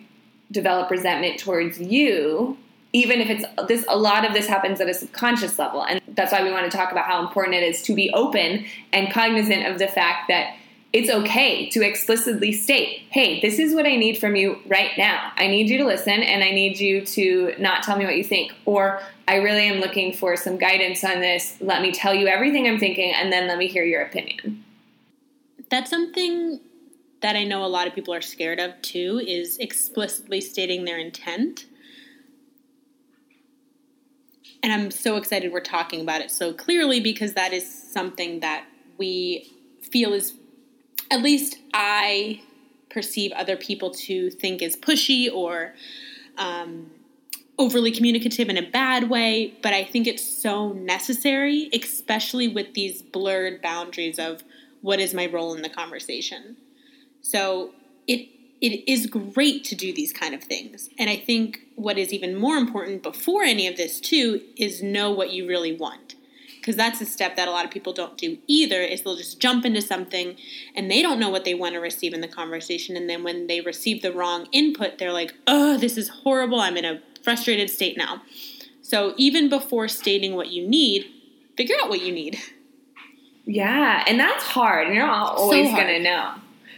develop 0.51 0.89
resentment 0.89 1.39
towards 1.39 1.79
you 1.79 2.57
even 2.93 3.19
if 3.19 3.29
it's 3.29 3.43
this 3.67 3.85
a 3.89 3.97
lot 3.97 4.23
of 4.25 4.33
this 4.33 4.47
happens 4.47 4.79
at 4.79 4.87
a 4.87 4.93
subconscious 4.93 5.57
level 5.59 5.83
and 5.83 5.99
that's 6.09 6.31
why 6.31 6.43
we 6.43 6.51
want 6.51 6.69
to 6.69 6.75
talk 6.75 6.91
about 6.91 7.05
how 7.05 7.25
important 7.25 7.55
it 7.55 7.63
is 7.63 7.81
to 7.81 7.95
be 7.95 8.11
open 8.11 8.65
and 8.93 9.11
cognizant 9.11 9.65
of 9.65 9.79
the 9.79 9.87
fact 9.87 10.27
that 10.27 10.55
it's 10.93 11.09
okay 11.09 11.67
to 11.71 11.83
explicitly 11.83 12.51
state, 12.51 13.01
hey, 13.09 13.41
this 13.41 13.57
is 13.57 13.73
what 13.73 13.87
I 13.87 13.95
need 13.95 14.19
from 14.19 14.35
you 14.35 14.59
right 14.67 14.91
now. 14.95 15.31
I 15.37 15.47
need 15.47 15.67
you 15.67 15.79
to 15.79 15.85
listen 15.85 16.21
and 16.21 16.43
I 16.43 16.51
need 16.51 16.79
you 16.79 17.03
to 17.03 17.55
not 17.57 17.81
tell 17.81 17.97
me 17.97 18.05
what 18.05 18.15
you 18.15 18.23
think. 18.23 18.53
Or 18.65 19.01
I 19.27 19.37
really 19.37 19.67
am 19.67 19.79
looking 19.79 20.13
for 20.13 20.37
some 20.37 20.59
guidance 20.59 21.03
on 21.03 21.19
this. 21.19 21.57
Let 21.59 21.81
me 21.81 21.91
tell 21.91 22.13
you 22.13 22.27
everything 22.27 22.67
I'm 22.67 22.77
thinking 22.77 23.11
and 23.11 23.33
then 23.33 23.47
let 23.47 23.57
me 23.57 23.65
hear 23.65 23.83
your 23.83 24.03
opinion. 24.03 24.63
That's 25.71 25.89
something 25.89 26.59
that 27.21 27.35
I 27.35 27.43
know 27.43 27.65
a 27.65 27.67
lot 27.67 27.87
of 27.87 27.95
people 27.95 28.13
are 28.13 28.21
scared 28.21 28.59
of 28.59 28.79
too 28.83 29.19
is 29.25 29.57
explicitly 29.57 30.41
stating 30.41 30.85
their 30.85 30.99
intent. 30.99 31.65
And 34.63 34.71
I'm 34.71 34.91
so 34.91 35.17
excited 35.17 35.51
we're 35.51 35.59
talking 35.59 35.99
about 35.99 36.21
it 36.21 36.31
so 36.31 36.53
clearly 36.53 37.01
because 37.01 37.33
that 37.33 37.51
is 37.51 37.69
something 37.69 38.39
that 38.39 38.65
we 38.97 39.53
feel 39.81 40.13
is, 40.13 40.35
at 41.11 41.21
least 41.21 41.57
I 41.73 42.41
perceive 42.89 43.33
other 43.33 43.57
people 43.57 43.91
to 43.91 44.29
think 44.29 44.61
is 44.61 44.77
pushy 44.77 45.29
or 45.31 45.73
um, 46.37 46.89
overly 47.59 47.91
communicative 47.91 48.47
in 48.47 48.57
a 48.57 48.69
bad 48.69 49.09
way. 49.09 49.53
But 49.61 49.73
I 49.73 49.83
think 49.83 50.07
it's 50.07 50.25
so 50.25 50.71
necessary, 50.71 51.69
especially 51.73 52.47
with 52.47 52.73
these 52.73 53.01
blurred 53.01 53.61
boundaries 53.61 54.17
of 54.17 54.43
what 54.81 55.01
is 55.01 55.13
my 55.13 55.25
role 55.25 55.53
in 55.53 55.61
the 55.61 55.69
conversation. 55.69 56.55
So 57.21 57.73
it 58.07 58.29
it 58.63 58.89
is 58.89 59.07
great 59.07 59.65
to 59.65 59.75
do 59.75 59.93
these 59.93 60.13
kind 60.13 60.33
of 60.33 60.41
things. 60.41 60.89
And 60.97 61.09
I 61.09 61.17
think 61.17 61.59
what 61.75 61.97
is 61.97 62.13
even 62.13 62.33
more 62.37 62.55
important 62.55 63.03
before 63.03 63.43
any 63.43 63.67
of 63.67 63.75
this 63.75 63.99
too 63.99 64.41
is 64.55 64.81
know 64.81 65.11
what 65.11 65.31
you 65.31 65.45
really 65.45 65.75
want. 65.75 66.15
Because 66.55 66.77
that's 66.77 67.01
a 67.01 67.05
step 67.05 67.35
that 67.35 67.49
a 67.49 67.51
lot 67.51 67.65
of 67.65 67.71
people 67.71 67.91
don't 67.91 68.17
do 68.17 68.37
either 68.47 68.79
is 68.79 69.01
they'll 69.01 69.17
just 69.17 69.41
jump 69.41 69.65
into 69.65 69.81
something 69.81 70.37
and 70.75 70.89
they 70.89 71.01
don't 71.01 71.19
know 71.19 71.29
what 71.29 71.43
they 71.43 71.53
want 71.53 71.73
to 71.73 71.81
receive 71.81 72.13
in 72.13 72.21
the 72.21 72.27
conversation 72.27 72.95
and 72.95 73.09
then 73.09 73.21
when 73.21 73.47
they 73.47 73.59
receive 73.59 74.01
the 74.01 74.13
wrong 74.13 74.47
input 74.53 74.97
they're 74.97 75.11
like, 75.11 75.33
"Oh, 75.45 75.77
this 75.77 75.97
is 75.97 76.07
horrible. 76.07 76.61
I'm 76.61 76.77
in 76.77 76.85
a 76.85 77.01
frustrated 77.21 77.69
state 77.69 77.97
now." 77.97 78.21
So 78.81 79.13
even 79.17 79.49
before 79.49 79.89
stating 79.89 80.35
what 80.35 80.51
you 80.51 80.65
need, 80.65 81.05
figure 81.57 81.75
out 81.83 81.89
what 81.89 82.01
you 82.01 82.13
need. 82.13 82.39
Yeah, 83.43 84.05
and 84.07 84.17
that's 84.17 84.45
hard. 84.45 84.87
You're 84.87 85.05
not 85.05 85.35
always 85.35 85.69
so 85.69 85.75
going 85.75 85.87
to 85.87 85.99
know 85.99 86.35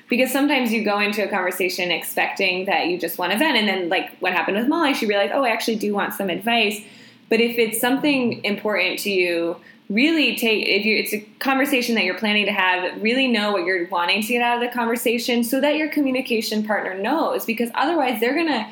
because 0.10 0.32
sometimes 0.32 0.72
you 0.72 0.84
go 0.84 1.00
into 1.00 1.24
a 1.24 1.28
conversation 1.28 1.92
expecting 1.92 2.66
that 2.66 2.88
you 2.88 2.98
just 2.98 3.18
want 3.18 3.32
to 3.32 3.38
vent 3.38 3.58
and 3.58 3.68
then 3.68 3.90
like 3.90 4.16
what 4.20 4.34
happened 4.34 4.58
with 4.58 4.68
molly 4.68 4.94
she 4.94 5.06
realized 5.06 5.32
oh 5.34 5.44
i 5.44 5.50
actually 5.50 5.76
do 5.76 5.94
want 5.94 6.14
some 6.14 6.30
advice. 6.30 6.82
But 7.28 7.42
if 7.42 7.58
it's 7.58 7.82
something 7.82 8.44
important 8.46 9.00
to 9.00 9.10
you 9.10 9.58
really 9.90 10.36
take 10.36 10.68
if 10.68 10.84
you 10.84 10.98
it's 10.98 11.14
a 11.14 11.20
conversation 11.40 11.94
that 11.94 12.04
you're 12.04 12.18
planning 12.18 12.46
to 12.46 12.52
have 12.52 13.02
really 13.02 13.28
know 13.28 13.52
what 13.52 13.66
you're 13.66 13.88
wanting 13.90 14.22
to 14.22 14.28
get 14.30 14.42
out 14.42 14.62
of 14.62 14.68
the 14.68 14.74
conversation 14.74 15.44
so 15.44 15.62
that 15.62 15.76
your 15.76 15.90
communication 15.90 16.64
partner 16.64 16.98
knows 16.98 17.46
because 17.46 17.70
otherwise 17.76 18.20
they're 18.20 18.34
going 18.34 18.48
to 18.48 18.68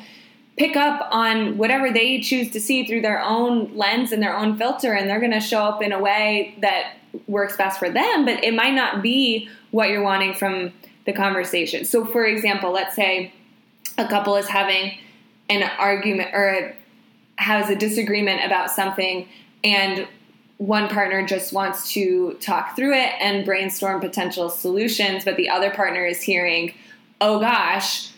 pick 0.56 0.76
up 0.76 1.06
on 1.12 1.56
whatever 1.56 1.92
they 1.92 2.20
choose 2.20 2.50
to 2.50 2.60
see 2.60 2.84
through 2.84 3.00
their 3.00 3.20
own 3.22 3.72
lens 3.76 4.10
and 4.10 4.20
their 4.20 4.36
own 4.36 4.56
filter 4.56 4.92
and 4.92 5.08
they're 5.08 5.20
going 5.20 5.32
to 5.32 5.40
show 5.40 5.62
up 5.62 5.80
in 5.80 5.92
a 5.92 6.00
way 6.00 6.56
that 6.60 6.94
works 7.28 7.56
best 7.56 7.78
for 7.78 7.88
them 7.88 8.24
but 8.24 8.42
it 8.42 8.52
might 8.52 8.74
not 8.74 9.00
be 9.00 9.48
what 9.70 9.90
you're 9.90 10.02
wanting 10.02 10.34
from 10.34 10.72
the 11.06 11.12
conversation. 11.12 11.84
So, 11.84 12.04
for 12.04 12.24
example, 12.24 12.72
let's 12.72 12.96
say 12.96 13.32
a 13.98 14.08
couple 14.08 14.36
is 14.36 14.46
having 14.46 14.98
an 15.48 15.70
argument 15.78 16.30
or 16.32 16.74
has 17.36 17.68
a 17.68 17.76
disagreement 17.76 18.44
about 18.44 18.70
something, 18.70 19.28
and 19.62 20.06
one 20.58 20.88
partner 20.88 21.26
just 21.26 21.52
wants 21.52 21.92
to 21.92 22.34
talk 22.40 22.76
through 22.76 22.94
it 22.94 23.12
and 23.20 23.44
brainstorm 23.44 24.00
potential 24.00 24.48
solutions, 24.48 25.24
but 25.24 25.36
the 25.36 25.48
other 25.48 25.70
partner 25.70 26.06
is 26.06 26.22
hearing, 26.22 26.72
oh 27.20 27.40
gosh, 27.40 28.10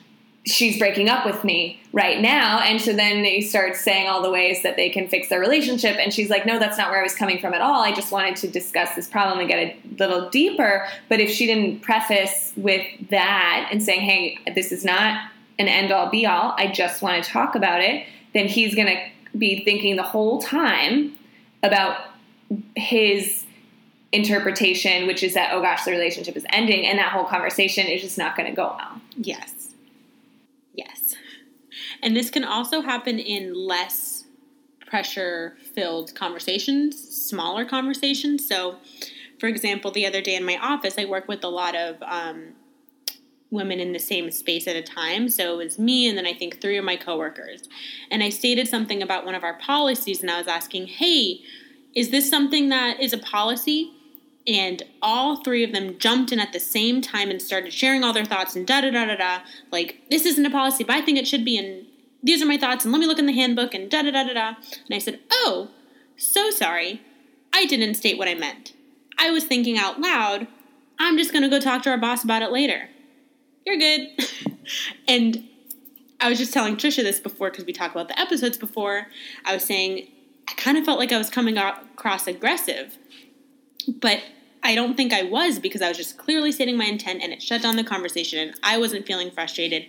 she's 0.46 0.78
breaking 0.78 1.08
up 1.08 1.26
with 1.26 1.42
me 1.42 1.80
right 1.92 2.20
now. 2.20 2.60
And 2.60 2.80
so 2.80 2.92
then 2.92 3.22
they 3.22 3.40
start 3.40 3.74
saying 3.74 4.08
all 4.08 4.22
the 4.22 4.30
ways 4.30 4.62
that 4.62 4.76
they 4.76 4.88
can 4.88 5.08
fix 5.08 5.28
their 5.28 5.40
relationship. 5.40 5.96
And 5.98 6.14
she's 6.14 6.30
like, 6.30 6.46
no, 6.46 6.58
that's 6.58 6.78
not 6.78 6.90
where 6.90 7.00
I 7.00 7.02
was 7.02 7.14
coming 7.14 7.40
from 7.40 7.52
at 7.52 7.60
all. 7.60 7.82
I 7.82 7.92
just 7.92 8.12
wanted 8.12 8.36
to 8.36 8.48
discuss 8.48 8.94
this 8.94 9.08
problem 9.08 9.40
and 9.40 9.48
get 9.48 9.58
a 9.58 9.76
little 9.98 10.30
deeper. 10.30 10.86
But 11.08 11.20
if 11.20 11.30
she 11.30 11.46
didn't 11.46 11.80
preface 11.80 12.52
with 12.56 12.86
that 13.10 13.68
and 13.72 13.82
saying, 13.82 14.02
hey, 14.02 14.38
this 14.54 14.70
is 14.70 14.84
not 14.84 15.30
an 15.58 15.66
end 15.66 15.90
all 15.90 16.10
be 16.10 16.26
all, 16.26 16.54
I 16.56 16.68
just 16.68 17.02
want 17.02 17.24
to 17.24 17.28
talk 17.28 17.56
about 17.56 17.80
it, 17.80 18.06
then 18.32 18.46
he's 18.46 18.74
going 18.74 18.88
to 18.88 19.38
be 19.38 19.64
thinking 19.64 19.96
the 19.96 20.02
whole 20.02 20.40
time 20.40 21.12
about 21.62 21.98
his 22.76 23.44
interpretation, 24.12 25.08
which 25.08 25.22
is 25.24 25.34
that, 25.34 25.50
oh 25.52 25.60
gosh, 25.60 25.84
the 25.84 25.90
relationship 25.90 26.36
is 26.36 26.46
ending, 26.50 26.86
and 26.86 26.98
that 26.98 27.10
whole 27.10 27.24
conversation 27.24 27.86
is 27.86 28.00
just 28.00 28.16
not 28.16 28.36
going 28.36 28.48
to 28.48 28.54
go 28.54 28.76
well. 28.78 29.00
Yes. 29.16 29.55
And 32.02 32.16
this 32.16 32.30
can 32.30 32.44
also 32.44 32.80
happen 32.80 33.18
in 33.18 33.54
less 33.54 34.24
pressure 34.86 35.56
filled 35.74 36.14
conversations, 36.14 36.96
smaller 36.96 37.64
conversations. 37.64 38.46
So, 38.46 38.76
for 39.38 39.46
example, 39.46 39.90
the 39.90 40.06
other 40.06 40.20
day 40.20 40.36
in 40.36 40.44
my 40.44 40.56
office, 40.58 40.94
I 40.98 41.04
work 41.04 41.28
with 41.28 41.44
a 41.44 41.48
lot 41.48 41.74
of 41.74 41.96
um, 42.02 42.54
women 43.50 43.80
in 43.80 43.92
the 43.92 43.98
same 43.98 44.30
space 44.30 44.66
at 44.66 44.76
a 44.76 44.82
time. 44.82 45.28
So 45.28 45.54
it 45.54 45.64
was 45.64 45.78
me 45.78 46.08
and 46.08 46.16
then 46.16 46.26
I 46.26 46.32
think 46.32 46.60
three 46.60 46.76
of 46.76 46.84
my 46.84 46.96
coworkers. 46.96 47.68
And 48.10 48.22
I 48.22 48.28
stated 48.28 48.68
something 48.68 49.02
about 49.02 49.24
one 49.24 49.34
of 49.34 49.44
our 49.44 49.54
policies 49.58 50.20
and 50.20 50.30
I 50.30 50.38
was 50.38 50.48
asking, 50.48 50.86
hey, 50.86 51.40
is 51.94 52.10
this 52.10 52.28
something 52.28 52.68
that 52.70 53.00
is 53.00 53.12
a 53.12 53.18
policy? 53.18 53.92
And 54.46 54.82
all 55.02 55.42
three 55.42 55.64
of 55.64 55.72
them 55.72 55.98
jumped 55.98 56.30
in 56.30 56.38
at 56.38 56.52
the 56.52 56.60
same 56.60 57.00
time 57.00 57.30
and 57.30 57.42
started 57.42 57.72
sharing 57.72 58.04
all 58.04 58.12
their 58.12 58.24
thoughts 58.24 58.54
and 58.54 58.66
da 58.66 58.80
da 58.80 58.90
da 58.90 59.06
da 59.06 59.16
da. 59.16 59.38
Like, 59.72 60.02
this 60.10 60.24
isn't 60.24 60.46
a 60.46 60.50
policy, 60.50 60.84
but 60.84 60.94
I 60.94 61.00
think 61.00 61.18
it 61.18 61.26
should 61.26 61.44
be. 61.44 61.58
And 61.58 61.86
these 62.22 62.42
are 62.42 62.46
my 62.46 62.56
thoughts. 62.56 62.84
And 62.84 62.92
let 62.92 63.00
me 63.00 63.06
look 63.06 63.18
in 63.18 63.26
the 63.26 63.32
handbook 63.32 63.74
and 63.74 63.90
da 63.90 64.02
da 64.02 64.12
da 64.12 64.24
da 64.24 64.34
da. 64.34 64.48
And 64.48 64.92
I 64.92 64.98
said, 64.98 65.20
oh, 65.30 65.70
so 66.16 66.50
sorry. 66.50 67.02
I 67.52 67.66
didn't 67.66 67.94
state 67.94 68.18
what 68.18 68.28
I 68.28 68.34
meant. 68.34 68.72
I 69.18 69.30
was 69.30 69.44
thinking 69.44 69.78
out 69.78 70.00
loud, 70.00 70.46
I'm 70.98 71.16
just 71.18 71.32
going 71.32 71.42
to 71.42 71.48
go 71.48 71.60
talk 71.60 71.82
to 71.82 71.90
our 71.90 71.98
boss 71.98 72.22
about 72.22 72.42
it 72.42 72.52
later. 72.52 72.88
You're 73.64 73.78
good. 73.78 74.08
and 75.08 75.48
I 76.20 76.28
was 76.28 76.38
just 76.38 76.52
telling 76.52 76.76
Tricia 76.76 77.02
this 77.02 77.20
before 77.20 77.50
because 77.50 77.64
we 77.64 77.72
talked 77.72 77.94
about 77.94 78.08
the 78.08 78.18
episodes 78.18 78.56
before. 78.56 79.08
I 79.44 79.54
was 79.54 79.64
saying 79.64 80.08
I 80.48 80.52
kind 80.54 80.78
of 80.78 80.84
felt 80.84 80.98
like 80.98 81.12
I 81.12 81.18
was 81.18 81.30
coming 81.30 81.58
across 81.58 82.26
aggressive, 82.26 82.96
but 84.00 84.22
I 84.66 84.74
don't 84.74 84.96
think 84.96 85.12
I 85.12 85.22
was 85.22 85.60
because 85.60 85.80
I 85.80 85.88
was 85.88 85.96
just 85.96 86.18
clearly 86.18 86.50
stating 86.50 86.76
my 86.76 86.86
intent 86.86 87.22
and 87.22 87.32
it 87.32 87.40
shut 87.40 87.62
down 87.62 87.76
the 87.76 87.84
conversation 87.84 88.40
and 88.40 88.58
I 88.64 88.78
wasn't 88.78 89.06
feeling 89.06 89.30
frustrated. 89.30 89.86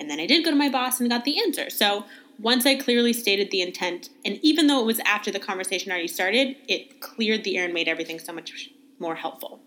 And 0.00 0.10
then 0.10 0.18
I 0.18 0.26
did 0.26 0.44
go 0.44 0.50
to 0.50 0.56
my 0.56 0.68
boss 0.68 0.98
and 1.00 1.08
got 1.08 1.24
the 1.24 1.40
answer. 1.40 1.70
So 1.70 2.04
once 2.40 2.66
I 2.66 2.74
clearly 2.74 3.12
stated 3.12 3.52
the 3.52 3.62
intent, 3.62 4.10
and 4.24 4.40
even 4.42 4.66
though 4.66 4.80
it 4.80 4.84
was 4.84 4.98
after 5.06 5.30
the 5.30 5.38
conversation 5.38 5.92
already 5.92 6.08
started, 6.08 6.56
it 6.68 7.00
cleared 7.00 7.44
the 7.44 7.56
air 7.56 7.64
and 7.64 7.72
made 7.72 7.86
everything 7.86 8.18
so 8.18 8.32
much 8.32 8.70
more 8.98 9.14
helpful. 9.14 9.60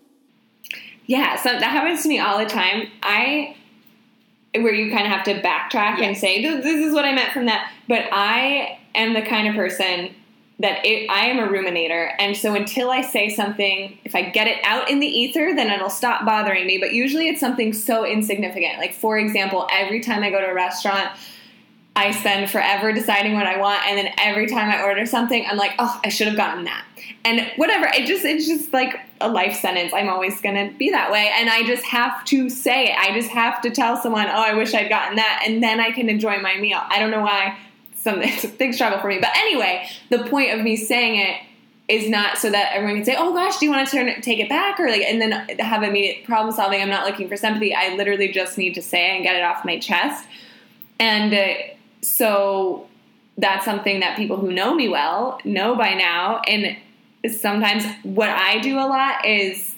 Yeah, 1.06 1.36
so 1.36 1.48
that 1.48 1.62
happens 1.62 2.02
to 2.02 2.08
me 2.08 2.18
all 2.20 2.38
the 2.38 2.44
time. 2.44 2.88
I 3.02 3.56
where 4.52 4.74
you 4.74 4.90
kind 4.92 5.06
of 5.06 5.12
have 5.12 5.24
to 5.24 5.40
backtrack 5.40 5.98
yes. 5.98 6.02
and 6.02 6.16
say 6.16 6.42
this 6.42 6.64
is 6.66 6.92
what 6.92 7.04
I 7.04 7.12
meant 7.12 7.32
from 7.32 7.46
that. 7.46 7.72
But 7.88 8.04
I 8.12 8.78
am 8.94 9.14
the 9.14 9.22
kind 9.22 9.48
of 9.48 9.54
person 9.54 10.14
that 10.60 10.84
it, 10.84 11.10
I 11.10 11.26
am 11.26 11.38
a 11.38 11.50
ruminator, 11.50 12.12
and 12.18 12.36
so 12.36 12.54
until 12.54 12.90
I 12.90 13.00
say 13.00 13.30
something, 13.30 13.98
if 14.04 14.14
I 14.14 14.22
get 14.22 14.46
it 14.46 14.58
out 14.64 14.90
in 14.90 15.00
the 15.00 15.06
ether, 15.06 15.54
then 15.54 15.70
it'll 15.70 15.88
stop 15.88 16.26
bothering 16.26 16.66
me. 16.66 16.76
But 16.78 16.92
usually, 16.92 17.28
it's 17.28 17.40
something 17.40 17.72
so 17.72 18.04
insignificant. 18.04 18.78
Like 18.78 18.94
for 18.94 19.18
example, 19.18 19.66
every 19.72 20.00
time 20.00 20.22
I 20.22 20.30
go 20.30 20.40
to 20.40 20.46
a 20.46 20.54
restaurant, 20.54 21.10
I 21.96 22.12
spend 22.12 22.50
forever 22.50 22.92
deciding 22.92 23.34
what 23.34 23.46
I 23.46 23.58
want, 23.58 23.84
and 23.86 23.98
then 23.98 24.12
every 24.18 24.46
time 24.46 24.70
I 24.70 24.82
order 24.82 25.06
something, 25.06 25.44
I'm 25.48 25.56
like, 25.56 25.72
oh, 25.78 25.98
I 26.04 26.10
should 26.10 26.28
have 26.28 26.36
gotten 26.36 26.64
that. 26.64 26.84
And 27.24 27.50
whatever, 27.56 27.86
it 27.86 28.06
just 28.06 28.24
it's 28.24 28.46
just 28.46 28.72
like 28.72 29.00
a 29.20 29.28
life 29.28 29.58
sentence. 29.58 29.92
I'm 29.94 30.10
always 30.10 30.40
gonna 30.42 30.72
be 30.78 30.90
that 30.90 31.10
way, 31.10 31.32
and 31.38 31.48
I 31.48 31.62
just 31.62 31.84
have 31.84 32.22
to 32.26 32.50
say 32.50 32.90
it. 32.90 32.98
I 32.98 33.12
just 33.18 33.30
have 33.30 33.62
to 33.62 33.70
tell 33.70 33.96
someone, 33.96 34.26
oh, 34.26 34.42
I 34.42 34.52
wish 34.52 34.74
I'd 34.74 34.90
gotten 34.90 35.16
that, 35.16 35.42
and 35.46 35.62
then 35.62 35.80
I 35.80 35.90
can 35.90 36.10
enjoy 36.10 36.38
my 36.38 36.58
meal. 36.58 36.80
I 36.82 36.98
don't 36.98 37.10
know 37.10 37.22
why. 37.22 37.56
Some 38.02 38.20
big 38.58 38.74
struggle 38.74 38.98
for 39.00 39.08
me, 39.08 39.18
but 39.20 39.30
anyway, 39.36 39.88
the 40.08 40.24
point 40.24 40.52
of 40.52 40.64
me 40.64 40.76
saying 40.76 41.20
it 41.20 41.36
is 41.88 42.08
not 42.08 42.38
so 42.38 42.50
that 42.50 42.72
everyone 42.72 42.96
can 42.96 43.04
say, 43.04 43.16
"Oh 43.18 43.34
gosh, 43.34 43.58
do 43.58 43.66
you 43.66 43.72
want 43.72 43.88
to 43.88 43.96
turn 43.96 44.20
take 44.20 44.38
it 44.38 44.48
back?" 44.48 44.78
or 44.78 44.88
like, 44.88 45.02
and 45.02 45.20
then 45.20 45.32
have 45.58 45.82
immediate 45.82 46.24
problem 46.24 46.54
solving. 46.54 46.80
I'm 46.80 46.88
not 46.88 47.06
looking 47.06 47.28
for 47.28 47.36
sympathy. 47.36 47.74
I 47.74 47.94
literally 47.96 48.28
just 48.28 48.56
need 48.56 48.74
to 48.74 48.82
say 48.82 49.16
and 49.16 49.24
get 49.24 49.36
it 49.36 49.42
off 49.42 49.64
my 49.64 49.78
chest. 49.78 50.26
And 50.98 51.34
uh, 51.34 51.54
so 52.02 52.88
that's 53.38 53.64
something 53.64 54.00
that 54.00 54.16
people 54.16 54.36
who 54.36 54.52
know 54.52 54.74
me 54.74 54.88
well 54.88 55.40
know 55.44 55.74
by 55.74 55.94
now. 55.94 56.42
And 56.46 56.76
sometimes 57.34 57.84
what 58.02 58.28
I 58.28 58.58
do 58.60 58.78
a 58.78 58.86
lot 58.86 59.26
is 59.26 59.74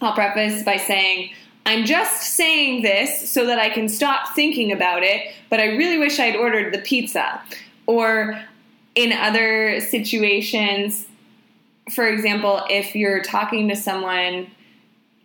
I'll 0.00 0.14
preface 0.14 0.62
by 0.62 0.78
saying, 0.78 1.30
I'm 1.66 1.84
just 1.84 2.22
saying 2.22 2.82
this 2.82 3.28
so 3.28 3.44
that 3.46 3.58
I 3.58 3.70
can 3.70 3.88
stop 3.88 4.36
thinking 4.36 4.70
about 4.70 5.02
it, 5.02 5.34
but 5.50 5.58
I 5.58 5.64
really 5.76 5.98
wish 5.98 6.20
I'd 6.20 6.36
ordered 6.36 6.72
the 6.72 6.78
pizza. 6.78 7.42
Or 7.86 8.40
in 8.94 9.12
other 9.12 9.80
situations, 9.80 11.06
for 11.92 12.06
example, 12.06 12.62
if 12.70 12.94
you're 12.94 13.20
talking 13.20 13.68
to 13.68 13.74
someone 13.74 14.48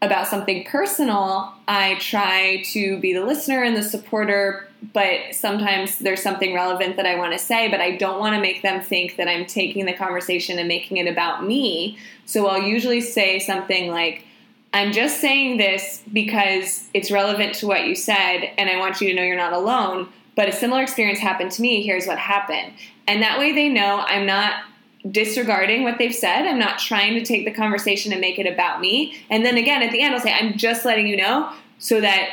about 0.01 0.27
something 0.27 0.65
personal, 0.65 1.53
I 1.67 1.95
try 2.00 2.63
to 2.71 3.00
be 3.00 3.13
the 3.13 3.24
listener 3.24 3.62
and 3.62 3.77
the 3.77 3.83
supporter, 3.83 4.67
but 4.93 5.19
sometimes 5.33 6.00
there's 6.00 6.24
something 6.24 6.55
relevant 6.55 6.95
that 6.95 7.05
I 7.05 7.17
want 7.17 7.33
to 7.33 7.39
say, 7.39 7.69
but 7.69 7.81
I 7.81 7.98
don't 7.98 8.19
want 8.19 8.33
to 8.33 8.41
make 8.41 8.63
them 8.63 8.81
think 8.81 9.17
that 9.17 9.27
I'm 9.27 9.45
taking 9.45 9.86
the 9.86 9.93
conversation 9.93 10.57
and 10.57 10.67
making 10.67 10.98
it 10.98 11.05
about 11.05 11.45
me. 11.45 12.00
So 12.25 12.48
I'll 12.48 12.63
usually 12.63 13.01
say 13.01 13.38
something 13.38 13.91
like, 13.91 14.25
I'm 14.73 14.91
just 14.93 15.19
saying 15.19 15.57
this 15.57 16.01
because 16.11 16.87
it's 16.93 17.11
relevant 17.11 17.55
to 17.55 17.67
what 17.67 17.85
you 17.85 17.95
said, 17.95 18.49
and 18.57 18.69
I 18.69 18.77
want 18.77 19.01
you 19.01 19.09
to 19.09 19.13
know 19.13 19.23
you're 19.23 19.35
not 19.35 19.53
alone. 19.53 20.09
But 20.35 20.47
a 20.47 20.53
similar 20.53 20.81
experience 20.81 21.19
happened 21.19 21.51
to 21.51 21.61
me. 21.61 21.83
Here's 21.83 22.07
what 22.07 22.17
happened. 22.17 22.73
And 23.05 23.21
that 23.21 23.37
way 23.37 23.51
they 23.51 23.67
know 23.67 23.99
I'm 24.07 24.25
not 24.25 24.63
disregarding 25.09 25.83
what 25.83 25.97
they've 25.97 26.15
said. 26.15 26.45
I'm 26.45 26.59
not 26.59 26.79
trying 26.79 27.15
to 27.15 27.25
take 27.25 27.43
the 27.43 27.51
conversation 27.51 28.11
and 28.13 28.21
make 28.21 28.39
it 28.39 28.47
about 28.47 28.79
me. 28.79 29.17
And 29.29 29.45
then 29.45 29.57
again, 29.57 29.81
at 29.81 29.91
the 29.91 30.01
end, 30.01 30.15
I'll 30.15 30.21
say, 30.21 30.33
I'm 30.33 30.57
just 30.57 30.85
letting 30.85 31.07
you 31.07 31.17
know 31.17 31.51
so 31.79 31.99
that 31.99 32.29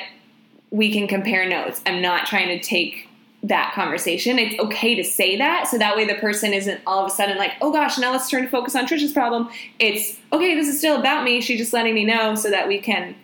we 0.70 0.92
can 0.92 1.08
compare 1.08 1.48
notes. 1.48 1.80
I'm 1.86 2.00
not 2.00 2.26
trying 2.26 2.48
to 2.48 2.60
take 2.60 3.07
that 3.42 3.72
conversation. 3.74 4.38
It's 4.38 4.58
okay 4.58 4.94
to 4.96 5.04
say 5.04 5.36
that 5.36 5.68
so 5.68 5.78
that 5.78 5.96
way 5.96 6.04
the 6.04 6.16
person 6.16 6.52
isn't 6.52 6.80
all 6.86 7.04
of 7.04 7.10
a 7.10 7.14
sudden 7.14 7.38
like, 7.38 7.52
oh 7.60 7.72
gosh, 7.72 7.98
now 7.98 8.10
let's 8.12 8.28
turn 8.28 8.42
to 8.42 8.48
focus 8.48 8.74
on 8.74 8.86
Tricia's 8.86 9.12
problem. 9.12 9.48
It's 9.78 10.18
okay, 10.32 10.54
this 10.54 10.68
is 10.68 10.78
still 10.78 10.98
about 10.98 11.24
me. 11.24 11.40
She's 11.40 11.58
just 11.58 11.72
letting 11.72 11.94
me 11.94 12.04
know 12.04 12.34
so 12.34 12.50
that 12.50 12.66
we 12.66 12.80
can 12.80 13.14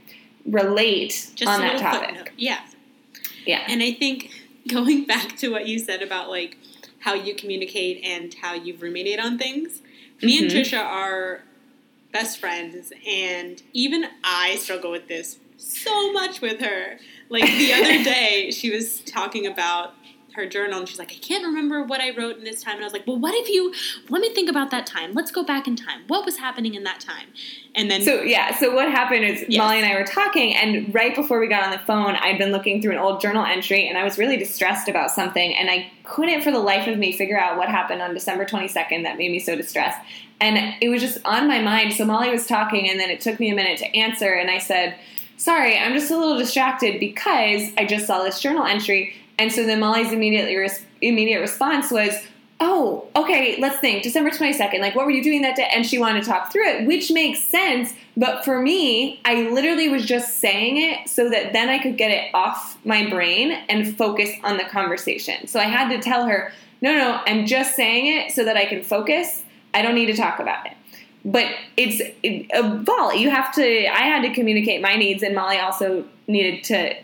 relate 0.47 1.33
just 1.35 1.51
on 1.51 1.61
that 1.61 1.79
topic. 1.79 2.11
Footnote. 2.11 2.31
Yeah. 2.37 2.61
Yeah. 3.47 3.65
And 3.67 3.83
I 3.83 3.93
think 3.93 4.31
going 4.69 5.05
back 5.07 5.37
to 5.39 5.49
what 5.49 5.67
you 5.67 5.79
said 5.79 6.03
about 6.03 6.29
like 6.29 6.59
how 7.01 7.15
you 7.15 7.35
communicate 7.35 8.03
and 8.05 8.33
how 8.35 8.55
you 8.55 8.77
ruminate 8.77 9.21
on 9.21 9.39
things. 9.39 9.83
Me 10.23 10.37
mm-hmm. 10.37 10.45
and 10.45 10.53
Tricia 10.53 10.83
are 10.83 11.43
best 12.13 12.39
friends, 12.39 12.93
and 13.07 13.63
even 13.73 14.07
I 14.23 14.57
struggle 14.57 14.91
with 14.91 15.09
this 15.09 15.39
so 15.59 16.13
much 16.13 16.41
with 16.41 16.61
her. 16.61 16.99
Like 17.29 17.45
the 17.45 17.73
other 17.73 18.05
day, 18.05 18.51
she 18.53 18.71
was 18.71 19.01
talking 19.01 19.47
about 19.47 19.95
her 20.35 20.47
journal 20.47 20.81
and 20.81 20.89
she's 20.89 20.99
like, 20.99 21.13
I 21.13 21.19
can't 21.19 21.45
remember 21.45 21.83
what 21.83 22.01
I 22.01 22.15
wrote 22.17 22.37
in 22.37 22.45
this 22.45 22.63
time. 22.63 22.75
And 22.75 22.83
I 22.83 22.87
was 22.87 22.93
like, 22.93 23.07
well, 23.07 23.19
what 23.19 23.35
if 23.35 23.49
you, 23.49 23.73
let 24.09 24.21
me 24.21 24.35
think 24.35 24.51
about 24.51 24.71
that 24.71 24.87
time. 24.87 25.13
Let's 25.13 25.31
go 25.31 25.45
back 25.45 25.67
in 25.67 25.77
time. 25.77 26.03
What 26.09 26.25
was 26.25 26.39
happening 26.39 26.75
in 26.75 26.85
that 26.85 27.01
time? 27.01 27.29
And 27.75 27.91
then. 27.91 28.03
So, 28.03 28.23
yeah, 28.23 28.57
so 28.57 28.75
what 28.75 28.91
happened 28.91 29.25
is 29.25 29.45
yes. 29.49 29.59
Molly 29.59 29.77
and 29.79 29.87
I 29.87 29.99
were 29.99 30.07
talking, 30.07 30.55
and 30.55 30.95
right 30.95 31.15
before 31.15 31.41
we 31.41 31.49
got 31.49 31.65
on 31.65 31.71
the 31.71 31.79
phone, 31.79 32.17
I'd 32.17 32.39
been 32.39 32.53
looking 32.53 32.83
through 32.83 32.93
an 32.93 32.99
old 32.99 33.21
journal 33.21 33.45
entry 33.45 33.89
and 33.89 33.97
I 33.97 34.05
was 34.05 34.19
really 34.19 34.37
distressed 34.37 34.89
about 34.89 35.11
something. 35.11 35.55
And 35.55 35.71
I 35.71 35.91
couldn't 36.03 36.43
for 36.43 36.51
the 36.51 36.59
life 36.59 36.87
of 36.87 36.99
me 36.99 37.13
figure 37.13 37.39
out 37.39 37.57
what 37.57 37.69
happened 37.69 38.03
on 38.03 38.13
December 38.15 38.45
22nd 38.45 39.05
that 39.05 39.17
made 39.17 39.31
me 39.31 39.39
so 39.39 39.57
distressed. 39.57 39.99
And 40.41 40.77
it 40.81 40.89
was 40.89 41.01
just 41.01 41.19
on 41.25 41.49
my 41.49 41.61
mind. 41.61 41.95
So 41.95 42.05
Molly 42.05 42.31
was 42.31 42.47
talking, 42.47 42.91
and 42.91 42.99
then 42.99 43.11
it 43.11 43.21
took 43.21 43.39
me 43.39 43.51
a 43.51 43.55
minute 43.55 43.79
to 43.79 43.97
answer. 43.97 44.33
And 44.33 44.51
I 44.51 44.59
said, 44.59 44.97
Sorry, 45.37 45.77
I'm 45.77 45.95
just 45.95 46.11
a 46.11 46.17
little 46.17 46.39
distracted 46.39 47.01
because 47.01 47.63
I 47.77 47.87
just 47.87 48.07
saw 48.07 48.23
this 48.23 48.41
journal 48.41 48.65
entry 48.65 49.15
and 49.39 49.53
so 49.53 49.65
then 49.65 49.81
Molly's 49.81 50.13
immediately 50.13 50.57
res- 50.57 50.85
immediate 51.01 51.41
response 51.41 51.91
was, 51.91 52.15
"Oh, 52.61 53.07
okay, 53.17 53.57
let's 53.61 53.79
think. 53.79 54.03
December 54.03 54.31
22nd. 54.31 54.81
Like 54.81 54.95
what 54.95 55.07
were 55.07 55.11
you 55.11 55.23
doing 55.23 55.43
that 55.43 55.57
day?" 55.57 55.69
And 55.75 55.87
she 55.87 55.99
wanted 55.99 56.23
to 56.23 56.31
talk 56.31 56.53
through 56.53 56.67
it, 56.67 56.87
which 56.87 57.11
makes 57.11 57.41
sense, 57.41 57.95
but 58.17 58.45
for 58.45 58.61
me, 58.61 59.21
I 59.25 59.49
literally 59.51 59.89
was 59.89 60.05
just 60.05 60.39
saying 60.39 60.77
it 60.77 61.09
so 61.09 61.29
that 61.31 61.53
then 61.53 61.69
I 61.69 61.79
could 61.79 61.97
get 61.97 62.11
it 62.11 62.31
off 62.35 62.79
my 62.85 63.09
brain 63.09 63.53
and 63.69 63.97
focus 63.97 64.31
on 64.43 64.57
the 64.57 64.65
conversation. 64.65 65.47
So 65.47 65.61
I 65.61 65.65
had 65.65 65.89
to 65.91 66.01
tell 66.01 66.27
her, 66.27 66.53
"No, 66.81 66.97
no, 66.97 67.21
I'm 67.27 67.47
just 67.47 67.75
saying 67.75 68.07
it 68.07 68.33
so 68.33 68.45
that 68.45 68.57
I 68.57 68.65
can 68.65 68.83
focus. 68.83 69.43
I 69.73 69.83
don't 69.83 69.95
need 69.95 70.07
to 70.07 70.17
talk 70.17 70.39
about 70.39 70.67
it." 70.67 70.73
but 71.25 71.47
it's 71.77 72.03
a 72.23 72.79
volley. 72.83 73.19
You 73.19 73.31
have 73.31 73.53
to. 73.55 73.63
I 73.63 74.03
had 74.03 74.23
to 74.23 74.35
communicate 74.35 74.83
my 74.83 74.97
needs, 74.97 75.23
and 75.23 75.35
Molly 75.35 75.59
also 75.59 76.05
needed 76.27 76.65
to 76.65 76.95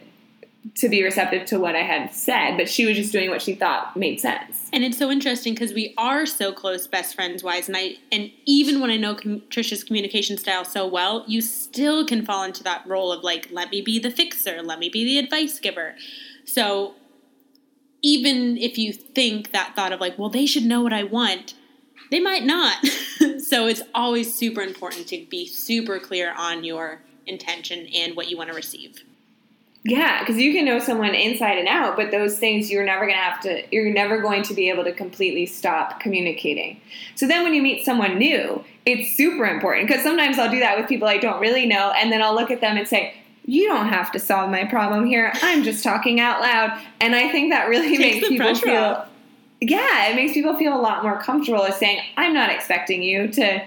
to 0.77 0.89
be 0.89 1.03
receptive 1.03 1.47
to 1.47 1.59
what 1.59 1.75
I 1.75 1.83
had 1.83 2.13
said, 2.13 2.57
but 2.57 2.69
she 2.69 2.85
was 2.85 2.97
just 2.97 3.13
doing 3.13 3.31
what 3.31 3.41
she 3.41 3.55
thought 3.55 3.97
made 3.97 4.21
sense. 4.21 4.69
And 4.73 4.85
it's 4.85 4.99
so 4.99 5.11
interesting 5.11 5.55
because 5.55 5.73
we 5.73 5.95
are 5.97 6.27
so 6.27 6.53
close, 6.53 6.87
best 6.87 7.15
friends 7.15 7.43
wise, 7.43 7.67
and 7.67 7.77
I 7.77 7.97
and 8.13 8.31
even 8.45 8.81
when 8.81 8.91
I 8.91 8.97
know 8.97 9.15
com- 9.15 9.41
Tricia's 9.49 9.83
communication 9.83 10.37
style 10.37 10.65
so 10.65 10.87
well, 10.87 11.25
you 11.27 11.41
still 11.41 12.07
can 12.07 12.25
fall 12.25 12.45
into 12.45 12.63
that 12.65 12.87
role 12.87 13.11
of 13.11 13.25
like, 13.25 13.49
let 13.51 13.71
me 13.71 13.81
be 13.81 13.99
the 13.99 14.11
fixer, 14.11 14.63
let 14.63 14.79
me 14.79 14.89
be 14.89 15.05
the 15.05 15.19
advice 15.19 15.59
giver. 15.59 15.95
So 16.45 16.95
even 18.03 18.57
if 18.57 18.79
you 18.79 18.93
think 18.93 19.53
that 19.53 19.75
thought 19.75 19.93
of 19.93 20.01
like, 20.01 20.19
well, 20.19 20.31
they 20.31 20.47
should 20.47 20.65
know 20.65 20.83
what 20.83 20.93
I 20.93 21.05
want, 21.05 21.55
they 22.11 22.21
might 22.21 22.45
not. 22.45 22.85
so 23.39 23.67
it's 23.67 23.83
always 23.95 24.35
super 24.35 24.61
important 24.61 25.07
to 25.09 25.25
be 25.31 25.47
super 25.47 25.99
clear 25.99 26.35
on 26.37 26.65
your 26.65 27.03
intention 27.27 27.87
and 27.95 28.17
what 28.17 28.29
you 28.29 28.37
want 28.37 28.51
to 28.51 28.57
receive. 28.57 29.05
Yeah, 29.83 30.21
because 30.21 30.37
you 30.37 30.53
can 30.53 30.67
know 30.67 30.79
someone 30.79 31.15
inside 31.15 31.57
and 31.57 31.67
out, 31.67 31.97
but 31.97 32.11
those 32.11 32.39
things 32.39 32.71
you're 32.71 32.85
never 32.85 33.07
going 33.07 33.17
to 33.17 33.23
have 33.23 33.41
to, 33.43 33.63
you're 33.75 33.91
never 33.91 34.21
going 34.21 34.43
to 34.43 34.55
be 34.55 34.69
able 34.69 34.85
to 34.85 34.93
completely 34.93 35.47
stop 35.47 36.01
communicating. 36.01 36.79
So 37.15 37.27
then 37.27 37.43
when 37.45 37.55
you 37.55 37.63
meet 37.63 37.85
someone 37.85 38.19
new, 38.19 38.63
it's 38.85 39.17
super 39.17 39.47
important 39.47 39.89
because 39.89 40.03
sometimes 40.03 40.39
I'll 40.39 40.51
do 40.51 40.59
that 40.59 40.79
with 40.79 40.87
people 40.87 41.09
I 41.09 41.17
don't 41.17 41.41
really 41.41 41.65
know, 41.65 41.93
and 41.97 42.13
then 42.13 42.21
I'll 42.21 42.35
look 42.35 42.51
at 42.51 42.61
them 42.61 42.77
and 42.77 42.87
say, 42.87 43.15
you 43.47 43.69
don't 43.69 43.89
have 43.89 44.13
to 44.13 44.19
solve 44.19 44.51
my 44.51 44.65
problem 44.65 45.07
here. 45.07 45.33
I'm 45.43 45.63
just 45.65 45.83
talking 45.83 46.21
out 46.21 46.41
loud. 46.43 46.79
And 47.01 47.17
I 47.17 47.31
think 47.31 47.51
that 47.51 47.69
really 47.69 47.97
makes 47.97 48.29
people 48.29 48.55
feel, 48.55 48.77
off. 48.77 49.09
yeah, 49.61 50.09
it 50.09 50.15
makes 50.15 50.35
people 50.35 50.57
feel 50.57 50.77
a 50.77 50.81
lot 50.81 51.03
more 51.03 51.19
comfortable 51.21 51.65
as 51.65 51.77
saying, 51.77 52.01
I'm 52.19 52.35
not 52.35 52.51
expecting 52.51 53.03
you 53.03 53.29
to 53.29 53.63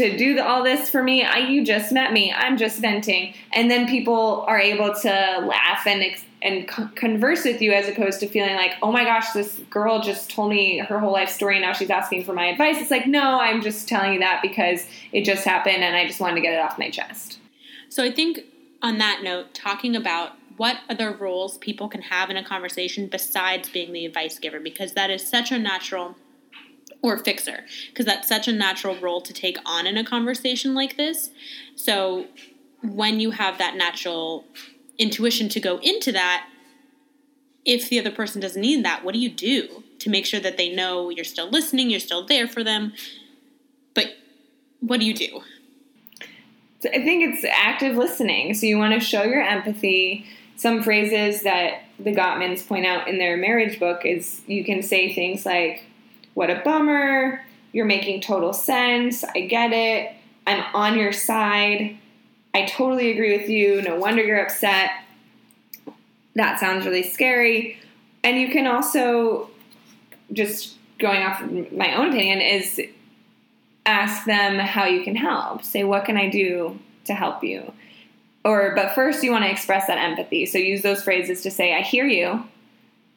to 0.00 0.16
do 0.16 0.34
the, 0.34 0.46
all 0.46 0.64
this 0.64 0.90
for 0.90 1.02
me. 1.02 1.22
I, 1.22 1.38
you 1.38 1.64
just 1.64 1.92
met 1.92 2.12
me. 2.12 2.32
I'm 2.32 2.56
just 2.56 2.78
venting, 2.80 3.34
and 3.52 3.70
then 3.70 3.86
people 3.86 4.44
are 4.48 4.58
able 4.58 4.94
to 4.94 5.08
laugh 5.08 5.86
and 5.86 6.02
and 6.42 6.66
converse 6.96 7.44
with 7.44 7.60
you 7.60 7.70
as 7.72 7.86
opposed 7.86 8.18
to 8.20 8.26
feeling 8.26 8.54
like, 8.54 8.72
oh 8.82 8.90
my 8.90 9.04
gosh, 9.04 9.32
this 9.32 9.60
girl 9.68 10.00
just 10.00 10.30
told 10.30 10.48
me 10.48 10.78
her 10.78 10.98
whole 10.98 11.12
life 11.12 11.28
story. 11.28 11.56
And 11.56 11.62
now 11.66 11.74
she's 11.74 11.90
asking 11.90 12.24
for 12.24 12.32
my 12.32 12.46
advice. 12.46 12.80
It's 12.80 12.90
like, 12.90 13.06
no, 13.06 13.38
I'm 13.38 13.60
just 13.60 13.86
telling 13.86 14.14
you 14.14 14.20
that 14.20 14.40
because 14.40 14.86
it 15.12 15.24
just 15.24 15.44
happened, 15.44 15.84
and 15.84 15.94
I 15.94 16.06
just 16.06 16.18
wanted 16.18 16.36
to 16.36 16.40
get 16.40 16.54
it 16.54 16.60
off 16.60 16.78
my 16.78 16.90
chest. 16.90 17.38
So 17.88 18.02
I 18.02 18.10
think 18.10 18.40
on 18.80 18.98
that 18.98 19.20
note, 19.22 19.52
talking 19.52 19.94
about 19.94 20.32
what 20.56 20.78
other 20.88 21.10
roles 21.10 21.58
people 21.58 21.88
can 21.88 22.02
have 22.02 22.30
in 22.30 22.36
a 22.36 22.44
conversation 22.44 23.06
besides 23.06 23.68
being 23.68 23.92
the 23.92 24.06
advice 24.06 24.38
giver, 24.38 24.60
because 24.60 24.92
that 24.92 25.10
is 25.10 25.26
such 25.26 25.50
a 25.52 25.58
natural 25.58 26.16
or 27.02 27.18
fixer 27.18 27.64
because 27.88 28.06
that's 28.06 28.28
such 28.28 28.46
a 28.48 28.52
natural 28.52 28.96
role 28.96 29.20
to 29.22 29.32
take 29.32 29.56
on 29.64 29.86
in 29.86 29.96
a 29.96 30.04
conversation 30.04 30.74
like 30.74 30.96
this. 30.96 31.30
So 31.76 32.26
when 32.82 33.20
you 33.20 33.32
have 33.32 33.58
that 33.58 33.76
natural 33.76 34.44
intuition 34.98 35.48
to 35.50 35.60
go 35.60 35.78
into 35.78 36.12
that, 36.12 36.46
if 37.64 37.88
the 37.88 37.98
other 37.98 38.10
person 38.10 38.40
doesn't 38.40 38.60
need 38.60 38.84
that, 38.84 39.04
what 39.04 39.12
do 39.14 39.20
you 39.20 39.30
do 39.30 39.82
to 39.98 40.10
make 40.10 40.26
sure 40.26 40.40
that 40.40 40.56
they 40.56 40.74
know 40.74 41.10
you're 41.10 41.24
still 41.24 41.48
listening, 41.50 41.90
you're 41.90 42.00
still 42.00 42.26
there 42.26 42.48
for 42.48 42.64
them? 42.64 42.92
But 43.94 44.16
what 44.80 45.00
do 45.00 45.06
you 45.06 45.14
do? 45.14 45.42
I 46.82 47.02
think 47.02 47.34
it's 47.34 47.44
active 47.44 47.96
listening. 47.96 48.54
So 48.54 48.64
you 48.64 48.78
want 48.78 48.94
to 48.94 49.00
show 49.00 49.22
your 49.22 49.42
empathy. 49.42 50.26
Some 50.56 50.82
phrases 50.82 51.42
that 51.42 51.82
the 51.98 52.14
Gottmans 52.14 52.66
point 52.66 52.86
out 52.86 53.08
in 53.08 53.18
their 53.18 53.36
marriage 53.36 53.78
book 53.78 54.04
is 54.04 54.42
you 54.46 54.64
can 54.64 54.82
say 54.82 55.14
things 55.14 55.44
like, 55.44 55.84
what 56.34 56.50
a 56.50 56.60
bummer. 56.64 57.44
You're 57.72 57.86
making 57.86 58.20
total 58.20 58.52
sense. 58.52 59.24
I 59.24 59.40
get 59.40 59.72
it. 59.72 60.12
I'm 60.46 60.64
on 60.74 60.98
your 60.98 61.12
side. 61.12 61.96
I 62.52 62.66
totally 62.66 63.12
agree 63.12 63.36
with 63.36 63.48
you. 63.48 63.82
No 63.82 63.96
wonder 63.96 64.22
you're 64.24 64.44
upset. 64.44 64.90
That 66.34 66.58
sounds 66.58 66.84
really 66.84 67.04
scary. 67.04 67.78
And 68.24 68.38
you 68.38 68.50
can 68.50 68.66
also, 68.66 69.50
just 70.32 70.76
going 70.98 71.22
off 71.22 71.42
my 71.72 71.94
own 71.94 72.08
opinion, 72.08 72.40
is 72.40 72.80
ask 73.86 74.26
them 74.26 74.58
how 74.58 74.84
you 74.84 75.02
can 75.02 75.16
help. 75.16 75.62
Say, 75.62 75.84
what 75.84 76.04
can 76.04 76.16
I 76.16 76.28
do 76.28 76.78
to 77.04 77.14
help 77.14 77.44
you? 77.44 77.72
Or, 78.44 78.74
but 78.74 78.94
first, 78.94 79.22
you 79.22 79.30
want 79.30 79.44
to 79.44 79.50
express 79.50 79.86
that 79.86 79.98
empathy. 79.98 80.46
So 80.46 80.58
use 80.58 80.82
those 80.82 81.02
phrases 81.02 81.42
to 81.42 81.50
say, 81.50 81.74
I 81.74 81.82
hear 81.82 82.06
you. 82.06 82.44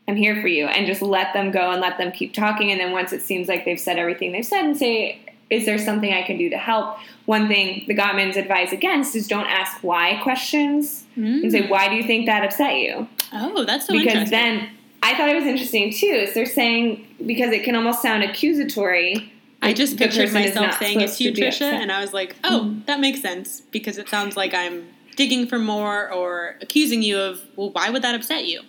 I'm 0.07 0.15
here 0.15 0.41
for 0.41 0.47
you. 0.47 0.65
And 0.65 0.85
just 0.85 1.01
let 1.01 1.33
them 1.33 1.51
go 1.51 1.71
and 1.71 1.81
let 1.81 1.97
them 1.97 2.11
keep 2.11 2.33
talking. 2.33 2.71
And 2.71 2.79
then 2.79 2.91
once 2.91 3.13
it 3.13 3.21
seems 3.21 3.47
like 3.47 3.65
they've 3.65 3.79
said 3.79 3.97
everything 3.97 4.31
they've 4.31 4.45
said, 4.45 4.65
and 4.65 4.77
say, 4.77 5.19
is 5.49 5.65
there 5.65 5.77
something 5.77 6.11
I 6.11 6.23
can 6.23 6.37
do 6.37 6.49
to 6.49 6.57
help? 6.57 6.97
One 7.25 7.47
thing 7.47 7.85
the 7.87 7.95
Gottmans 7.95 8.35
advise 8.35 8.73
against 8.73 9.15
is 9.15 9.27
don't 9.27 9.45
ask 9.45 9.83
why 9.83 10.19
questions 10.23 11.05
mm. 11.17 11.43
and 11.43 11.51
say, 11.51 11.67
why 11.67 11.89
do 11.89 11.95
you 11.95 12.03
think 12.03 12.25
that 12.25 12.43
upset 12.43 12.75
you? 12.75 13.07
Oh, 13.31 13.63
that's 13.63 13.87
so 13.87 13.93
because 13.93 14.29
then 14.29 14.69
I 15.01 15.15
thought 15.15 15.29
it 15.29 15.35
was 15.35 15.45
interesting 15.45 15.91
too. 15.91 16.27
So 16.27 16.33
they're 16.33 16.45
saying 16.45 17.05
because 17.25 17.51
it 17.51 17.63
can 17.63 17.75
almost 17.75 18.01
sound 18.01 18.23
accusatory. 18.23 19.31
I 19.61 19.73
just 19.73 19.97
pictured 19.97 20.33
myself 20.33 20.77
saying 20.77 21.01
it's 21.01 21.21
you, 21.21 21.31
Tricia, 21.31 21.71
and 21.71 21.91
I 21.91 22.01
was 22.01 22.13
like, 22.13 22.35
"Oh, 22.43 22.65
mm 22.65 22.85
that 22.85 22.99
makes 22.99 23.21
sense," 23.21 23.61
because 23.61 23.97
it 23.97 24.09
sounds 24.09 24.35
like 24.35 24.53
I'm 24.53 24.87
digging 25.15 25.47
for 25.47 25.57
more 25.57 26.11
or 26.11 26.57
accusing 26.61 27.01
you 27.01 27.17
of, 27.17 27.41
"Well, 27.55 27.71
why 27.71 27.89
would 27.89 28.01
that 28.01 28.13
upset 28.13 28.45
you?" 28.45 28.61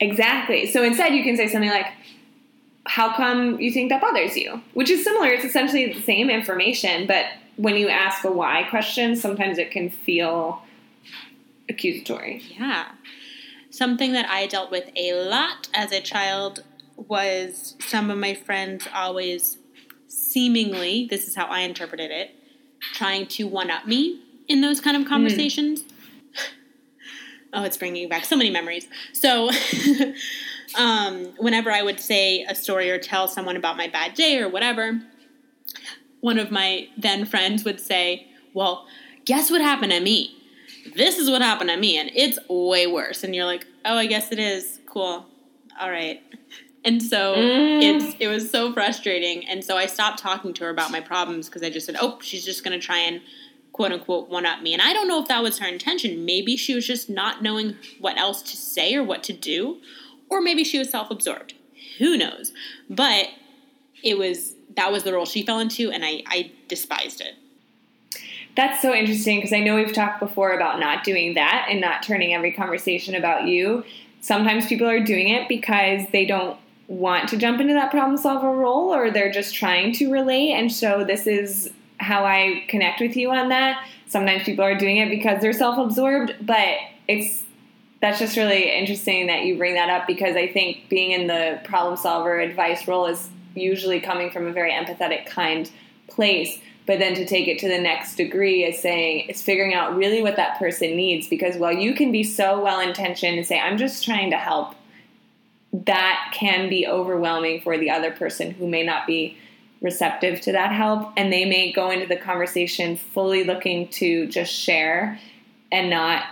Exactly. 0.00 0.66
So 0.70 0.82
instead, 0.82 1.14
you 1.14 1.22
can 1.22 1.36
say 1.36 1.48
something 1.48 1.70
like, 1.70 1.86
how 2.86 3.14
come 3.14 3.60
you 3.60 3.70
think 3.72 3.90
that 3.90 4.00
bothers 4.00 4.36
you? 4.36 4.62
Which 4.74 4.90
is 4.90 5.02
similar. 5.02 5.28
It's 5.28 5.44
essentially 5.44 5.92
the 5.92 6.02
same 6.02 6.30
information, 6.30 7.06
but 7.06 7.26
when 7.56 7.76
you 7.76 7.88
ask 7.88 8.24
a 8.24 8.30
why 8.30 8.64
question, 8.70 9.16
sometimes 9.16 9.58
it 9.58 9.70
can 9.70 9.90
feel 9.90 10.62
accusatory. 11.68 12.42
Yeah. 12.58 12.92
Something 13.70 14.12
that 14.12 14.28
I 14.28 14.46
dealt 14.46 14.70
with 14.70 14.90
a 14.96 15.12
lot 15.28 15.68
as 15.74 15.92
a 15.92 16.00
child 16.00 16.62
was 16.96 17.74
some 17.80 18.10
of 18.10 18.18
my 18.18 18.34
friends 18.34 18.86
always 18.94 19.58
seemingly, 20.08 21.06
this 21.10 21.26
is 21.26 21.34
how 21.34 21.46
I 21.46 21.60
interpreted 21.60 22.10
it, 22.10 22.34
trying 22.94 23.26
to 23.28 23.44
one 23.44 23.70
up 23.70 23.86
me 23.86 24.20
in 24.48 24.60
those 24.60 24.80
kind 24.80 24.96
of 24.96 25.02
hmm. 25.02 25.08
conversations. 25.08 25.82
Mm. 25.82 25.92
Oh, 27.52 27.64
it's 27.64 27.76
bringing 27.76 28.08
back 28.08 28.24
so 28.24 28.36
many 28.36 28.50
memories. 28.50 28.88
So, 29.12 29.50
um, 30.78 31.26
whenever 31.38 31.70
I 31.70 31.82
would 31.82 32.00
say 32.00 32.44
a 32.44 32.54
story 32.54 32.90
or 32.90 32.98
tell 32.98 33.28
someone 33.28 33.56
about 33.56 33.76
my 33.76 33.88
bad 33.88 34.14
day 34.14 34.38
or 34.38 34.48
whatever, 34.48 35.00
one 36.20 36.38
of 36.38 36.50
my 36.50 36.88
then 36.96 37.24
friends 37.24 37.64
would 37.64 37.80
say, 37.80 38.26
Well, 38.54 38.86
guess 39.24 39.50
what 39.50 39.60
happened 39.60 39.92
to 39.92 40.00
me? 40.00 40.32
This 40.94 41.18
is 41.18 41.30
what 41.30 41.42
happened 41.42 41.70
to 41.70 41.76
me, 41.76 41.98
and 41.98 42.10
it's 42.14 42.38
way 42.48 42.86
worse. 42.86 43.24
And 43.24 43.34
you're 43.34 43.46
like, 43.46 43.66
Oh, 43.84 43.96
I 43.96 44.06
guess 44.06 44.32
it 44.32 44.38
is. 44.38 44.80
Cool. 44.86 45.26
All 45.80 45.90
right. 45.90 46.22
And 46.84 47.02
so 47.02 47.34
mm. 47.34 47.82
it's 47.82 48.16
it 48.20 48.28
was 48.28 48.48
so 48.50 48.72
frustrating. 48.72 49.46
And 49.48 49.64
so 49.64 49.76
I 49.76 49.86
stopped 49.86 50.20
talking 50.20 50.54
to 50.54 50.64
her 50.64 50.70
about 50.70 50.92
my 50.92 51.00
problems 51.00 51.48
because 51.48 51.62
I 51.62 51.70
just 51.70 51.84
said, 51.84 51.96
Oh, 52.00 52.18
she's 52.20 52.44
just 52.44 52.62
gonna 52.62 52.78
try 52.78 52.98
and 52.98 53.20
quote 53.76 53.92
unquote 53.92 54.30
one 54.30 54.46
up 54.46 54.62
me. 54.62 54.72
And 54.72 54.80
I 54.80 54.94
don't 54.94 55.06
know 55.06 55.20
if 55.20 55.28
that 55.28 55.42
was 55.42 55.58
her 55.58 55.68
intention. 55.68 56.24
Maybe 56.24 56.56
she 56.56 56.74
was 56.74 56.86
just 56.86 57.10
not 57.10 57.42
knowing 57.42 57.76
what 58.00 58.16
else 58.16 58.40
to 58.42 58.56
say 58.56 58.94
or 58.94 59.04
what 59.04 59.22
to 59.24 59.32
do 59.32 59.78
or 60.28 60.40
maybe 60.40 60.64
she 60.64 60.78
was 60.78 60.90
self 60.90 61.10
absorbed. 61.10 61.54
Who 61.98 62.16
knows? 62.16 62.52
But 62.88 63.28
it 64.02 64.18
was 64.18 64.54
that 64.76 64.92
was 64.92 65.04
the 65.04 65.12
role 65.12 65.24
she 65.24 65.44
fell 65.44 65.58
into, 65.58 65.90
and 65.90 66.04
I, 66.04 66.22
I 66.26 66.50
despised 66.68 67.20
it. 67.20 67.34
That's 68.56 68.80
so 68.80 68.94
interesting 68.94 69.38
because 69.38 69.52
I 69.52 69.60
know 69.60 69.76
we've 69.76 69.92
talked 69.92 70.20
before 70.20 70.52
about 70.52 70.80
not 70.80 71.04
doing 71.04 71.34
that 71.34 71.68
and 71.70 71.80
not 71.80 72.02
turning 72.02 72.34
every 72.34 72.52
conversation 72.52 73.14
about 73.14 73.46
you. 73.46 73.84
Sometimes 74.20 74.66
people 74.66 74.88
are 74.88 75.00
doing 75.00 75.28
it 75.28 75.48
because 75.48 76.02
they 76.10 76.24
don't 76.24 76.58
want 76.88 77.28
to 77.28 77.36
jump 77.36 77.60
into 77.60 77.74
that 77.74 77.90
problem 77.90 78.16
solver 78.16 78.50
role 78.50 78.94
or 78.94 79.10
they're 79.10 79.32
just 79.32 79.54
trying 79.54 79.92
to 79.92 80.10
relate. 80.10 80.52
And 80.52 80.72
so 80.72 81.04
this 81.04 81.26
is 81.26 81.70
how 81.98 82.24
I 82.24 82.64
connect 82.68 83.00
with 83.00 83.16
you 83.16 83.30
on 83.30 83.48
that. 83.48 83.86
Sometimes 84.06 84.44
people 84.44 84.64
are 84.64 84.76
doing 84.76 84.98
it 84.98 85.10
because 85.10 85.40
they're 85.40 85.52
self 85.52 85.78
absorbed, 85.78 86.34
but 86.40 86.76
it's 87.08 87.44
that's 88.00 88.18
just 88.18 88.36
really 88.36 88.70
interesting 88.72 89.26
that 89.26 89.44
you 89.44 89.56
bring 89.56 89.74
that 89.74 89.88
up 89.88 90.06
because 90.06 90.36
I 90.36 90.46
think 90.48 90.88
being 90.88 91.12
in 91.12 91.26
the 91.26 91.60
problem 91.64 91.96
solver 91.96 92.38
advice 92.38 92.86
role 92.86 93.06
is 93.06 93.28
usually 93.54 94.00
coming 94.00 94.30
from 94.30 94.46
a 94.46 94.52
very 94.52 94.70
empathetic 94.70 95.26
kind 95.26 95.70
place. 96.08 96.60
But 96.86 97.00
then 97.00 97.14
to 97.14 97.26
take 97.26 97.48
it 97.48 97.58
to 97.60 97.68
the 97.68 97.78
next 97.78 98.14
degree 98.16 98.64
is 98.64 98.80
saying 98.80 99.26
it's 99.28 99.42
figuring 99.42 99.74
out 99.74 99.96
really 99.96 100.22
what 100.22 100.36
that 100.36 100.58
person 100.58 100.94
needs 100.94 101.26
because 101.26 101.56
while 101.56 101.72
you 101.72 101.94
can 101.94 102.12
be 102.12 102.22
so 102.22 102.62
well 102.62 102.80
intentioned 102.80 103.38
and 103.38 103.46
say, 103.46 103.58
I'm 103.58 103.78
just 103.78 104.04
trying 104.04 104.30
to 104.30 104.36
help, 104.36 104.74
that 105.72 106.32
can 106.32 106.68
be 106.68 106.86
overwhelming 106.86 107.60
for 107.60 107.76
the 107.76 107.90
other 107.90 108.12
person 108.12 108.52
who 108.52 108.68
may 108.68 108.84
not 108.84 109.06
be 109.06 109.36
receptive 109.82 110.40
to 110.40 110.52
that 110.52 110.72
help 110.72 111.12
and 111.16 111.32
they 111.32 111.44
may 111.44 111.70
go 111.72 111.90
into 111.90 112.06
the 112.06 112.16
conversation 112.16 112.96
fully 112.96 113.44
looking 113.44 113.88
to 113.88 114.26
just 114.28 114.52
share 114.52 115.18
and 115.70 115.90
not 115.90 116.24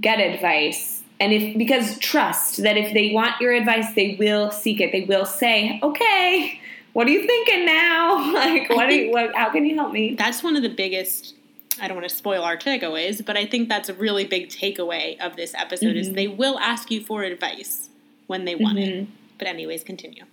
get 0.00 0.18
advice. 0.18 1.02
And 1.20 1.32
if 1.32 1.56
because 1.56 1.98
trust 1.98 2.62
that 2.62 2.76
if 2.76 2.92
they 2.94 3.12
want 3.12 3.40
your 3.40 3.52
advice 3.52 3.94
they 3.94 4.16
will 4.18 4.50
seek 4.50 4.80
it. 4.80 4.92
They 4.92 5.02
will 5.02 5.26
say 5.26 5.78
okay 5.82 6.60
what 6.92 7.06
are 7.06 7.10
you 7.10 7.26
thinking 7.26 7.64
now? 7.64 8.32
Like 8.34 8.68
what, 8.68 8.86
are 8.86 8.92
you, 8.92 9.10
what 9.10 9.34
how 9.34 9.50
can 9.50 9.64
you 9.64 9.74
help 9.76 9.92
me? 9.92 10.14
that's 10.14 10.42
one 10.42 10.56
of 10.56 10.62
the 10.62 10.68
biggest 10.68 11.34
i 11.80 11.88
don't 11.88 11.96
want 11.96 12.08
to 12.08 12.14
spoil 12.14 12.42
our 12.42 12.56
takeaways 12.56 13.24
but 13.24 13.36
i 13.36 13.46
think 13.46 13.68
that's 13.68 13.88
a 13.88 13.94
really 13.94 14.24
big 14.24 14.48
takeaway 14.48 15.18
of 15.20 15.36
this 15.36 15.54
episode 15.54 15.86
mm-hmm. 15.86 15.98
is 15.98 16.12
they 16.12 16.28
will 16.28 16.58
ask 16.58 16.90
you 16.90 17.02
for 17.02 17.22
advice 17.22 17.88
when 18.26 18.44
they 18.44 18.54
want 18.54 18.78
mm-hmm. 18.78 19.02
it 19.02 19.08
but 19.38 19.46
anyways 19.46 19.82
continue 19.82 20.24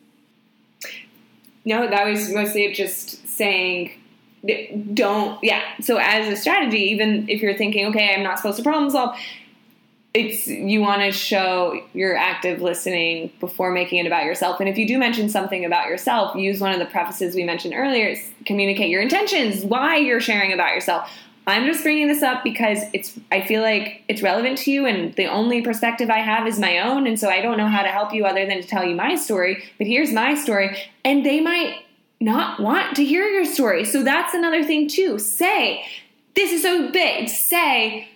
no 1.69 1.89
that 1.89 2.05
was 2.05 2.29
mostly 2.31 2.71
just 2.73 3.25
saying 3.27 3.91
don't 4.93 5.41
yeah 5.43 5.61
so 5.79 5.97
as 5.97 6.27
a 6.27 6.35
strategy 6.35 6.79
even 6.79 7.29
if 7.29 7.41
you're 7.41 7.57
thinking 7.57 7.85
okay 7.85 8.13
i'm 8.13 8.23
not 8.23 8.37
supposed 8.37 8.57
to 8.57 8.63
problem 8.63 8.89
solve 8.89 9.17
it's 10.13 10.47
you 10.47 10.81
want 10.81 11.01
to 11.01 11.11
show 11.11 11.79
your 11.93 12.15
active 12.15 12.61
listening 12.61 13.31
before 13.39 13.71
making 13.71 13.99
it 13.99 14.07
about 14.07 14.25
yourself. 14.25 14.59
And 14.59 14.67
if 14.67 14.75
you 14.75 14.87
do 14.87 14.97
mention 14.97 15.29
something 15.29 15.63
about 15.63 15.87
yourself, 15.87 16.35
use 16.35 16.59
one 16.59 16.71
of 16.71 16.79
the 16.79 16.85
prefaces 16.85 17.35
we 17.35 17.43
mentioned 17.43 17.75
earlier. 17.75 18.15
Communicate 18.45 18.89
your 18.89 19.03
intentions, 19.03 19.63
why 19.63 19.97
you're 19.97 20.19
sharing 20.19 20.51
about 20.51 20.73
yourself. 20.73 21.11
I'm 21.49 21.65
just 21.65 21.83
bringing 21.83 22.07
this 22.07 22.23
up 22.23 22.43
because 22.43 22.79
it's 22.93 23.17
I 23.31 23.41
feel 23.41 23.61
like 23.61 24.03
it's 24.07 24.21
relevant 24.21 24.57
to 24.59 24.71
you 24.71 24.85
and 24.85 25.13
the 25.15 25.25
only 25.25 25.61
perspective 25.61 26.09
I 26.09 26.19
have 26.19 26.47
is 26.47 26.59
my 26.59 26.79
own 26.79 27.07
and 27.07 27.19
so 27.19 27.29
I 27.29 27.41
don't 27.41 27.57
know 27.57 27.67
how 27.67 27.81
to 27.81 27.89
help 27.89 28.13
you 28.13 28.25
other 28.25 28.45
than 28.45 28.61
to 28.61 28.67
tell 28.67 28.83
you 28.83 28.95
my 28.95 29.15
story, 29.15 29.63
but 29.77 29.87
here's 29.87 30.11
my 30.11 30.35
story 30.35 30.77
and 31.03 31.25
they 31.25 31.39
might 31.39 31.85
not 32.19 32.59
want 32.59 32.95
to 32.97 33.05
hear 33.05 33.25
your 33.25 33.45
story. 33.45 33.85
So 33.85 34.03
that's 34.03 34.33
another 34.33 34.63
thing 34.63 34.87
too. 34.87 35.19
Say, 35.19 35.85
this 36.35 36.51
is 36.51 36.61
so 36.61 36.91
big. 36.91 37.29
Say, 37.29 38.09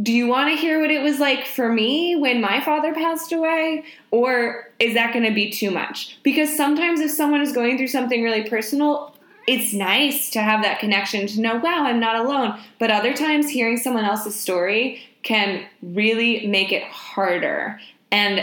do 0.00 0.12
you 0.12 0.28
want 0.28 0.50
to 0.50 0.56
hear 0.56 0.80
what 0.80 0.90
it 0.90 1.02
was 1.02 1.18
like 1.18 1.44
for 1.44 1.72
me 1.72 2.14
when 2.14 2.40
my 2.40 2.60
father 2.60 2.94
passed 2.94 3.32
away? 3.32 3.84
Or 4.12 4.70
is 4.78 4.94
that 4.94 5.12
going 5.12 5.24
to 5.24 5.34
be 5.34 5.50
too 5.50 5.70
much? 5.72 6.18
Because 6.22 6.56
sometimes 6.56 7.00
if 7.00 7.10
someone 7.10 7.40
is 7.40 7.52
going 7.52 7.76
through 7.76 7.88
something 7.88 8.22
really 8.22 8.48
personal, 8.48 9.14
it's 9.48 9.72
nice 9.72 10.28
to 10.28 10.42
have 10.42 10.62
that 10.62 10.78
connection 10.78 11.26
to 11.26 11.40
know, 11.40 11.56
wow, 11.56 11.84
I'm 11.84 11.98
not 11.98 12.16
alone. 12.16 12.60
But 12.78 12.90
other 12.90 13.14
times, 13.14 13.48
hearing 13.48 13.78
someone 13.78 14.04
else's 14.04 14.38
story 14.38 15.00
can 15.22 15.64
really 15.82 16.46
make 16.46 16.70
it 16.70 16.82
harder. 16.84 17.80
And 18.12 18.40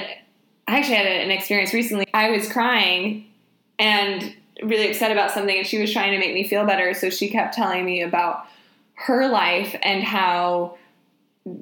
I 0.68 0.80
actually 0.80 0.96
had 0.96 1.06
an 1.06 1.30
experience 1.30 1.76
recently. 1.76 2.08
I 2.12 2.32
was 2.32 2.52
crying 2.52 3.28
and 3.78 4.36
really 4.64 4.90
upset 4.90 5.12
about 5.12 5.30
something, 5.30 5.56
and 5.56 5.68
she 5.68 5.80
was 5.80 5.94
trying 5.94 6.12
to 6.14 6.18
make 6.18 6.34
me 6.34 6.48
feel 6.48 6.66
better. 6.66 6.96
So 6.96 7.12
she 7.12 7.30
kept 7.30 7.54
telling 7.54 7.86
me 7.86 8.02
about 8.02 8.48
her 8.96 9.28
life 9.28 9.76
and 9.84 10.04
how 10.04 10.76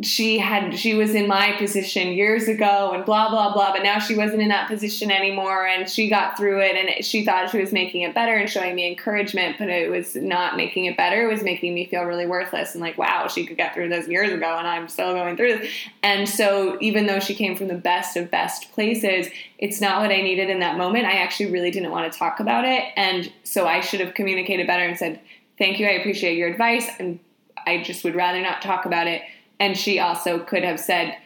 she 0.02 0.38
had 0.40 0.80
she 0.80 0.94
was 0.94 1.14
in 1.14 1.28
my 1.28 1.52
position 1.58 2.14
years 2.14 2.48
ago 2.48 2.92
and 2.94 3.04
blah 3.04 3.30
blah 3.30 3.52
blah 3.52 3.74
but 3.74 3.84
now 3.84 4.00
she 4.00 4.16
wasn't 4.16 4.42
in 4.42 4.48
that 4.48 4.70
position 4.70 5.12
anymore. 5.12 5.66
And 5.68 5.90
she 5.90 6.10
got 6.10 6.38
through 6.38 6.62
it 6.62 6.76
and 6.76 7.04
she 7.04 7.26
thought 7.26 7.50
she 7.50 7.60
was 7.60 7.74
making 7.74 8.04
it 8.04 8.16
better 8.16 8.34
and 8.34 8.50
showing 8.50 8.76
me 8.76 8.88
encouragement 8.88 9.58
but 9.60 9.70
it 9.70 9.92
was 9.92 10.16
not 10.16 10.56
making 10.56 10.86
it 10.86 10.96
better. 10.96 11.28
It 11.28 11.34
was 11.34 11.44
making 11.44 11.74
me 11.74 11.86
feel 11.86 12.04
really 12.04 12.26
worthless 12.26 12.74
and 12.74 12.82
like 12.82 12.98
wow 12.98 13.28
she 13.28 13.46
could 13.46 13.58
get 13.58 13.74
through 13.74 13.90
this 13.90 14.08
years 14.08 14.32
ago 14.32 14.56
and 14.58 14.66
i'm 14.66 14.88
still 14.88 15.14
going 15.14 15.36
through 15.36 15.58
this. 15.58 15.70
And 16.02 16.30
so 16.30 16.78
even 16.80 17.06
though 17.06 17.20
she 17.20 17.36
came 17.36 17.58
from 17.58 17.68
the 17.68 17.76
best 17.76 18.16
of 18.16 18.32
best 18.32 18.72
places 18.72 19.28
it's 19.58 19.82
not 19.82 20.00
what 20.02 20.12
i 20.12 20.22
needed 20.22 20.50
in 20.50 20.60
that 20.60 20.78
moment. 20.78 21.06
I 21.06 21.18
actually 21.18 21.52
really 21.52 21.72
didn't 21.72 21.92
want 21.92 22.12
to 22.12 22.18
talk 22.18 22.40
about 22.40 22.64
it. 22.64 22.86
And 22.96 23.34
so 23.44 23.68
i 23.68 23.82
should 23.82 24.00
have 24.00 24.14
communicated 24.14 24.66
better 24.66 24.86
and 24.86 24.98
said 24.98 25.20
thank 25.58 25.78
you. 25.78 25.88
I 25.88 25.92
appreciate 25.92 26.38
your 26.38 26.48
advice. 26.48 26.90
And 27.00 27.20
i 27.68 27.84
just 27.84 28.06
would 28.06 28.16
rather 28.16 28.42
not 28.42 28.62
talk 28.62 28.86
about 28.86 29.08
it 29.08 29.24
and 29.60 29.78
she 29.78 30.00
also 30.00 30.40
could 30.40 30.64
have 30.64 30.80
said, 30.80 31.18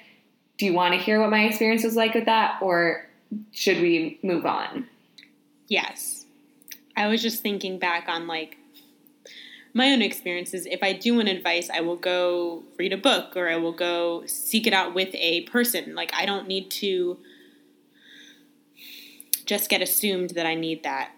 Do 0.57 0.65
you 0.65 0.73
want 0.73 0.93
to 0.93 0.99
hear 0.99 1.19
what 1.19 1.29
my 1.29 1.45
experience 1.45 1.83
was 1.83 1.95
like 1.95 2.13
with 2.13 2.25
that? 2.25 2.59
Or 2.61 3.07
should 3.51 3.81
we 3.81 4.19
move 4.23 4.45
on? 4.45 4.87
Yes. 5.67 6.25
I 6.95 7.07
was 7.07 7.21
just 7.21 7.41
thinking 7.41 7.77
back 7.77 8.07
on 8.07 8.27
like 8.27 8.57
my 9.73 9.91
own 9.91 10.01
experiences. 10.01 10.65
If 10.65 10.81
I 10.81 10.93
do 10.93 11.15
want 11.15 11.27
advice, 11.27 11.69
I 11.69 11.81
will 11.81 11.95
go 11.95 12.63
read 12.77 12.93
a 12.93 12.97
book 12.97 13.37
or 13.37 13.47
I 13.47 13.57
will 13.57 13.73
go 13.73 14.25
seek 14.25 14.65
it 14.65 14.73
out 14.73 14.95
with 14.95 15.13
a 15.13 15.41
person. 15.41 15.93
Like, 15.93 16.11
I 16.15 16.25
don't 16.25 16.47
need 16.47 16.71
to 16.71 17.19
just 19.45 19.69
get 19.69 19.81
assumed 19.81 20.31
that 20.31 20.45
I 20.45 20.55
need 20.55 20.83
that. 20.83 21.11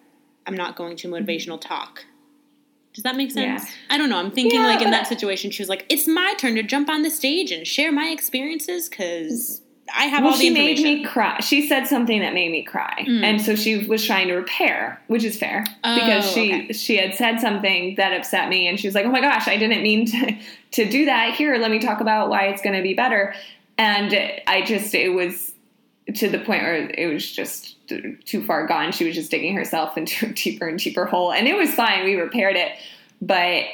I'm 0.45 0.55
not 0.55 0.75
going 0.75 0.97
to 0.97 1.07
motivational 1.07 1.59
talk. 1.59 2.05
Does 2.99 3.03
that 3.03 3.15
make 3.15 3.31
sense? 3.31 3.63
Yeah. 3.63 3.71
I 3.89 3.97
don't 3.97 4.09
know. 4.09 4.17
I'm 4.19 4.29
thinking 4.29 4.59
Yeah, 4.59 4.67
like 4.67 4.81
in 4.81 4.91
that 4.91 5.07
situation, 5.07 5.51
she 5.51 5.61
was 5.61 5.69
like, 5.69 5.85
"It's 5.87 6.05
my 6.05 6.33
turn 6.37 6.55
to 6.55 6.63
jump 6.63 6.89
on 6.89 7.01
the 7.01 7.09
stage 7.09 7.49
and 7.49 7.65
share 7.65 7.93
my 7.93 8.07
experiences 8.09 8.89
because 8.89 9.61
I 9.97 10.07
have 10.07 10.23
well, 10.23 10.33
all 10.33 10.37
the 10.37 10.43
she 10.43 10.49
made 10.49 10.79
me 10.79 11.05
cry. 11.05 11.39
She 11.39 11.65
said 11.65 11.87
something 11.87 12.19
that 12.19 12.33
made 12.33 12.51
me 12.51 12.61
cry, 12.61 13.05
Mm. 13.07 13.23
and 13.23 13.41
so 13.41 13.55
she 13.55 13.87
was 13.87 14.05
trying 14.05 14.27
to 14.27 14.33
repair, 14.33 14.99
which 15.07 15.23
is 15.23 15.37
fair 15.37 15.63
because 15.81 16.25
Oh, 16.27 16.33
she 16.33 16.53
okay. 16.53 16.73
she 16.73 16.97
had 16.97 17.15
said 17.15 17.39
something 17.39 17.95
that 17.95 18.11
upset 18.11 18.49
me, 18.49 18.67
and 18.67 18.77
she 18.77 18.85
was 18.89 18.95
like, 18.95 19.05
"Oh 19.05 19.11
my 19.11 19.21
gosh, 19.21 19.47
I 19.47 19.55
didn't 19.55 19.81
mean 19.81 20.05
to 20.07 20.35
to 20.71 20.89
do 20.89 21.05
that. 21.05 21.35
Here, 21.35 21.55
let 21.57 21.71
me 21.71 21.79
talk 21.79 22.01
about 22.01 22.29
why 22.29 22.47
it's 22.47 22.61
going 22.61 22.75
to 22.75 22.83
be 22.83 22.93
better." 22.93 23.33
And 23.77 24.13
I 24.45 24.61
just 24.61 24.93
it 24.93 25.13
was 25.13 25.53
to 26.15 26.29
the 26.29 26.39
point 26.39 26.63
where 26.63 26.89
it 26.89 27.11
was 27.11 27.29
just 27.31 27.75
too 27.87 28.43
far 28.45 28.65
gone. 28.67 28.91
She 28.91 29.05
was 29.05 29.15
just 29.15 29.31
digging 29.31 29.55
herself 29.55 29.97
into 29.97 30.27
a 30.27 30.29
deeper 30.33 30.67
and 30.67 30.79
deeper 30.79 31.05
hole, 31.05 31.31
and 31.31 31.47
it 31.47 31.55
was 31.55 31.73
fine. 31.73 32.05
We 32.05 32.15
repaired 32.15 32.55
it, 32.55 32.71
but 33.21 33.65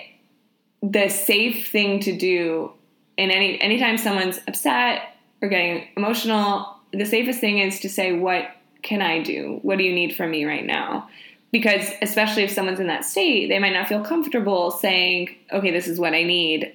the 0.81 1.09
safe 1.09 1.69
thing 1.69 1.99
to 2.01 2.15
do 2.15 2.71
in 3.17 3.31
any 3.31 3.59
anytime 3.61 3.97
someone's 3.97 4.39
upset 4.47 5.01
or 5.41 5.49
getting 5.49 5.87
emotional, 5.95 6.75
the 6.91 7.05
safest 7.05 7.39
thing 7.39 7.59
is 7.59 7.79
to 7.81 7.89
say, 7.89 8.11
"What 8.11 8.49
can 8.81 9.01
I 9.01 9.21
do? 9.21 9.59
What 9.61 9.77
do 9.77 9.83
you 9.83 9.93
need 9.93 10.15
from 10.15 10.31
me 10.31 10.45
right 10.45 10.65
now?" 10.65 11.09
Because 11.51 11.89
especially 12.01 12.43
if 12.43 12.51
someone's 12.51 12.79
in 12.79 12.87
that 12.87 13.05
state, 13.05 13.47
they 13.47 13.59
might 13.59 13.73
not 13.73 13.87
feel 13.87 14.03
comfortable 14.03 14.71
saying, 14.71 15.29
"Okay, 15.51 15.71
this 15.71 15.87
is 15.87 15.99
what 15.99 16.13
I 16.13 16.23
need." 16.23 16.73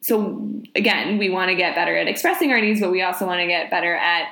So 0.00 0.48
again, 0.74 1.18
we 1.18 1.30
want 1.30 1.50
to 1.50 1.56
get 1.56 1.74
better 1.74 1.96
at 1.96 2.08
expressing 2.08 2.52
our 2.52 2.60
needs, 2.60 2.80
but 2.80 2.90
we 2.90 3.02
also 3.02 3.26
want 3.26 3.40
to 3.40 3.46
get 3.46 3.70
better 3.70 3.94
at 3.94 4.28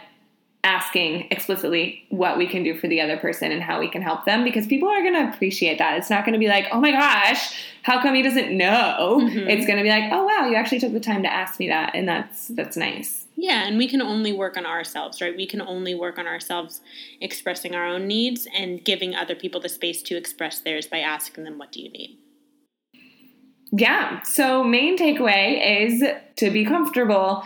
asking 0.62 1.26
explicitly 1.30 2.04
what 2.10 2.36
we 2.36 2.46
can 2.46 2.62
do 2.62 2.76
for 2.76 2.86
the 2.86 3.00
other 3.00 3.16
person 3.16 3.50
and 3.50 3.62
how 3.62 3.80
we 3.80 3.88
can 3.88 4.02
help 4.02 4.26
them 4.26 4.44
because 4.44 4.66
people 4.66 4.88
are 4.88 5.00
going 5.00 5.14
to 5.14 5.32
appreciate 5.34 5.78
that. 5.78 5.96
It's 5.96 6.10
not 6.10 6.24
going 6.24 6.34
to 6.34 6.38
be 6.38 6.48
like, 6.48 6.66
"Oh 6.70 6.80
my 6.80 6.90
gosh, 6.90 7.54
how 7.82 8.02
come 8.02 8.14
he 8.14 8.22
doesn't 8.22 8.56
know?" 8.56 9.20
Mhm. 9.22 9.48
It's 9.48 9.66
going 9.66 9.78
to 9.78 9.82
be 9.82 9.88
like, 9.88 10.12
"Oh 10.12 10.24
wow, 10.24 10.46
you 10.48 10.56
actually 10.56 10.80
took 10.80 10.92
the 10.92 11.00
time 11.00 11.22
to 11.22 11.32
ask 11.32 11.58
me 11.58 11.68
that." 11.68 11.94
And 11.94 12.06
that's 12.06 12.48
that's 12.48 12.76
nice. 12.76 13.26
Yeah, 13.36 13.66
and 13.66 13.78
we 13.78 13.88
can 13.88 14.02
only 14.02 14.34
work 14.34 14.58
on 14.58 14.66
ourselves, 14.66 15.22
right? 15.22 15.34
We 15.34 15.46
can 15.46 15.62
only 15.62 15.94
work 15.94 16.18
on 16.18 16.26
ourselves 16.26 16.82
expressing 17.22 17.74
our 17.74 17.86
own 17.86 18.06
needs 18.06 18.46
and 18.54 18.84
giving 18.84 19.14
other 19.14 19.34
people 19.34 19.62
the 19.62 19.70
space 19.70 20.02
to 20.02 20.16
express 20.16 20.60
theirs 20.60 20.86
by 20.86 20.98
asking 20.98 21.44
them, 21.44 21.56
What 21.56 21.72
do 21.72 21.80
you 21.80 21.90
need? 21.90 22.18
Yeah. 23.72 24.20
So, 24.22 24.62
main 24.62 24.98
takeaway 24.98 25.84
is 25.86 26.04
to 26.36 26.50
be 26.50 26.64
comfortable 26.64 27.44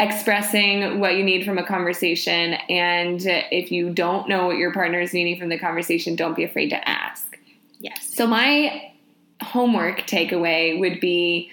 expressing 0.00 0.98
what 0.98 1.16
you 1.16 1.22
need 1.22 1.44
from 1.44 1.58
a 1.58 1.64
conversation. 1.64 2.54
And 2.68 3.20
if 3.24 3.70
you 3.70 3.90
don't 3.90 4.28
know 4.28 4.46
what 4.46 4.56
your 4.56 4.72
partner 4.72 5.00
is 5.00 5.12
needing 5.12 5.38
from 5.38 5.50
the 5.50 5.58
conversation, 5.58 6.16
don't 6.16 6.34
be 6.34 6.42
afraid 6.42 6.70
to 6.70 6.88
ask. 6.88 7.38
Yes. 7.78 8.12
So, 8.14 8.26
my 8.26 8.92
homework 9.42 10.00
takeaway 10.00 10.78
would 10.78 11.00
be 11.00 11.50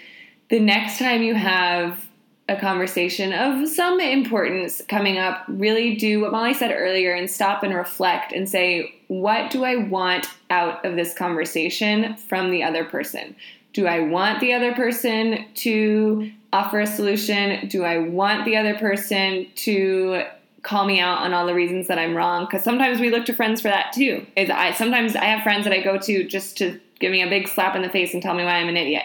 the 0.50 0.60
next 0.60 0.98
time 0.98 1.22
you 1.22 1.36
have 1.36 2.08
a 2.50 2.56
conversation 2.56 3.34
of 3.34 3.68
some 3.68 4.00
importance 4.00 4.82
coming 4.88 5.18
up, 5.18 5.44
really 5.48 5.96
do 5.96 6.22
what 6.22 6.32
Molly 6.32 6.54
said 6.54 6.72
earlier 6.72 7.14
and 7.14 7.30
stop 7.30 7.64
and 7.64 7.74
reflect 7.74 8.32
and 8.32 8.48
say, 8.48 8.96
what 9.08 9.52
do 9.52 9.66
I 9.66 9.76
want 9.76 10.28
out 10.50 10.86
of 10.86 10.96
this 10.96 11.14
conversation 11.14 12.16
from 12.16 12.52
the 12.52 12.64
other 12.64 12.86
person? 12.86 13.36
Do 13.74 13.86
I 13.86 14.00
want 14.00 14.40
the 14.40 14.54
other 14.54 14.74
person 14.74 15.46
to 15.56 16.32
offer 16.54 16.80
a 16.80 16.88
solution? 16.88 17.68
Do 17.68 17.84
I 17.84 17.98
want 17.98 18.46
the 18.46 18.58
other 18.58 18.76
person 18.76 19.48
to 19.56 20.24
call 20.64 20.86
me 20.86 21.00
out 21.00 21.20
on 21.20 21.34
all 21.34 21.46
the 21.46 21.54
reasons 21.54 21.88
that 21.88 22.00
I'm 22.00 22.16
wrong? 22.16 22.46
Because 22.46 22.64
sometimes 22.64 23.00
we 23.00 23.10
look 23.10 23.26
to 23.26 23.34
friends 23.34 23.62
for 23.62 23.68
that 23.68 23.94
too. 23.94 24.26
Is 24.36 24.50
I 24.50 24.72
sometimes 24.74 25.16
I 25.16 25.26
have 25.26 25.44
friends 25.44 25.64
that 25.66 25.74
I 25.74 25.82
go 25.82 25.98
to 25.98 26.28
just 26.28 26.58
to 26.58 26.80
give 27.00 27.12
me 27.12 27.22
a 27.22 27.30
big 27.30 27.48
slap 27.48 27.76
in 27.76 27.82
the 27.82 27.90
face 27.90 28.14
and 28.14 28.24
tell 28.24 28.34
me 28.34 28.44
why 28.44 28.56
I'm 28.56 28.70
an 28.70 28.78
idiot. 28.78 29.04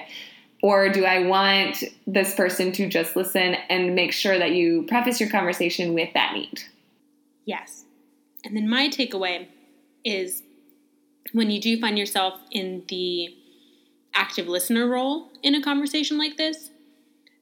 Or 0.62 0.88
do 0.88 1.04
I 1.04 1.26
want 1.26 1.82
this 2.06 2.34
person 2.34 2.70
to 2.72 2.88
just 2.88 3.16
listen 3.16 3.56
and 3.68 3.94
make 3.96 4.12
sure 4.12 4.38
that 4.38 4.52
you 4.52 4.84
preface 4.84 5.18
your 5.18 5.28
conversation 5.28 5.92
with 5.92 6.12
that 6.14 6.34
need? 6.34 6.62
Yes. 7.44 7.84
And 8.44 8.56
then 8.56 8.68
my 8.68 8.88
takeaway 8.88 9.48
is 10.04 10.42
when 11.32 11.50
you 11.50 11.60
do 11.60 11.80
find 11.80 11.98
yourself 11.98 12.40
in 12.50 12.84
the 12.88 13.34
active 14.14 14.46
listener 14.46 14.86
role 14.86 15.30
in 15.42 15.54
a 15.54 15.62
conversation 15.62 16.18
like 16.18 16.36
this, 16.36 16.70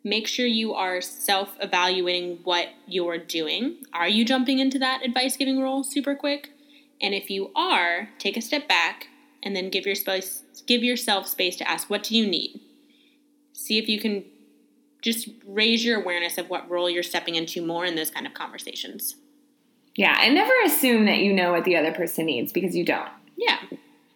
make 0.04 0.26
sure 0.26 0.46
you 0.46 0.74
are 0.74 1.00
self 1.00 1.56
evaluating 1.60 2.38
what 2.44 2.68
you're 2.86 3.18
doing. 3.18 3.84
Are 3.92 4.08
you 4.08 4.24
jumping 4.24 4.58
into 4.58 4.78
that 4.78 5.04
advice 5.04 5.36
giving 5.36 5.60
role 5.60 5.82
super 5.82 6.14
quick? 6.14 6.50
And 7.00 7.14
if 7.14 7.30
you 7.30 7.50
are, 7.54 8.10
take 8.18 8.36
a 8.36 8.42
step 8.42 8.68
back 8.68 9.08
and 9.42 9.56
then 9.56 9.70
give 9.70 9.86
your 9.86 9.94
space, 9.94 10.42
give 10.66 10.82
yourself 10.82 11.26
space 11.26 11.56
to 11.56 11.68
ask, 11.68 11.88
what 11.88 12.02
do 12.02 12.16
you 12.16 12.26
need? 12.26 12.60
See 13.52 13.78
if 13.78 13.88
you 13.88 14.00
can 14.00 14.24
just 15.02 15.28
raise 15.46 15.84
your 15.84 16.00
awareness 16.00 16.36
of 16.36 16.50
what 16.50 16.68
role 16.70 16.90
you're 16.90 17.02
stepping 17.02 17.34
into 17.34 17.64
more 17.64 17.84
in 17.84 17.96
those 17.96 18.10
kind 18.10 18.26
of 18.26 18.34
conversations. 18.34 19.16
Yeah, 19.96 20.16
and 20.20 20.34
never 20.34 20.52
assume 20.64 21.06
that 21.06 21.18
you 21.18 21.32
know 21.32 21.52
what 21.52 21.64
the 21.64 21.76
other 21.76 21.92
person 21.92 22.26
needs 22.26 22.52
because 22.52 22.76
you 22.76 22.84
don't. 22.84 23.08
Yeah. 23.36 23.58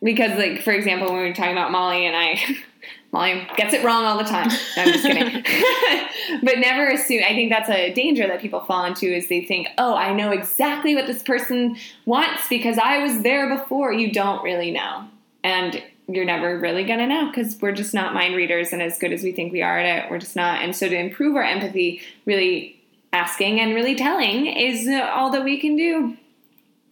Because, 0.02 0.38
like, 0.38 0.62
for 0.62 0.72
example, 0.72 1.08
when 1.08 1.22
we 1.22 1.28
were 1.28 1.34
talking 1.34 1.52
about 1.52 1.72
Molly 1.72 2.06
and 2.06 2.14
I, 2.14 2.38
Molly 3.12 3.46
gets 3.56 3.72
it 3.72 3.84
wrong 3.84 4.04
all 4.04 4.18
the 4.18 4.24
time. 4.24 4.48
No, 4.48 4.82
I'm 4.82 4.92
just 4.92 5.04
kidding. 5.04 5.44
but 6.42 6.58
never 6.58 6.88
assume. 6.90 7.22
I 7.24 7.34
think 7.34 7.50
that's 7.50 7.70
a 7.70 7.92
danger 7.92 8.26
that 8.26 8.40
people 8.40 8.60
fall 8.60 8.84
into 8.84 9.06
is 9.06 9.28
they 9.28 9.44
think, 9.44 9.68
oh, 9.78 9.94
I 9.94 10.12
know 10.12 10.32
exactly 10.32 10.94
what 10.94 11.06
this 11.06 11.22
person 11.22 11.76
wants 12.06 12.48
because 12.48 12.78
I 12.78 12.98
was 12.98 13.22
there 13.22 13.56
before. 13.56 13.92
You 13.92 14.12
don't 14.12 14.42
really 14.42 14.70
know. 14.70 15.08
And 15.42 15.82
you're 16.08 16.24
never 16.24 16.58
really 16.58 16.84
going 16.84 16.98
to 16.98 17.06
know 17.06 17.26
because 17.28 17.56
we're 17.60 17.72
just 17.72 17.94
not 17.94 18.14
mind 18.14 18.34
readers. 18.34 18.72
And 18.72 18.82
as 18.82 18.98
good 18.98 19.12
as 19.12 19.22
we 19.22 19.32
think 19.32 19.52
we 19.52 19.62
are 19.62 19.78
at 19.78 20.04
it, 20.04 20.10
we're 20.10 20.18
just 20.18 20.36
not. 20.36 20.62
And 20.62 20.74
so 20.74 20.88
to 20.88 20.96
improve 20.96 21.36
our 21.36 21.44
empathy, 21.44 22.02
really 22.26 22.82
asking 23.12 23.60
and 23.60 23.74
really 23.74 23.94
telling 23.94 24.46
is 24.46 24.88
all 24.88 25.30
that 25.30 25.44
we 25.44 25.58
can 25.58 25.76
do. 25.76 26.16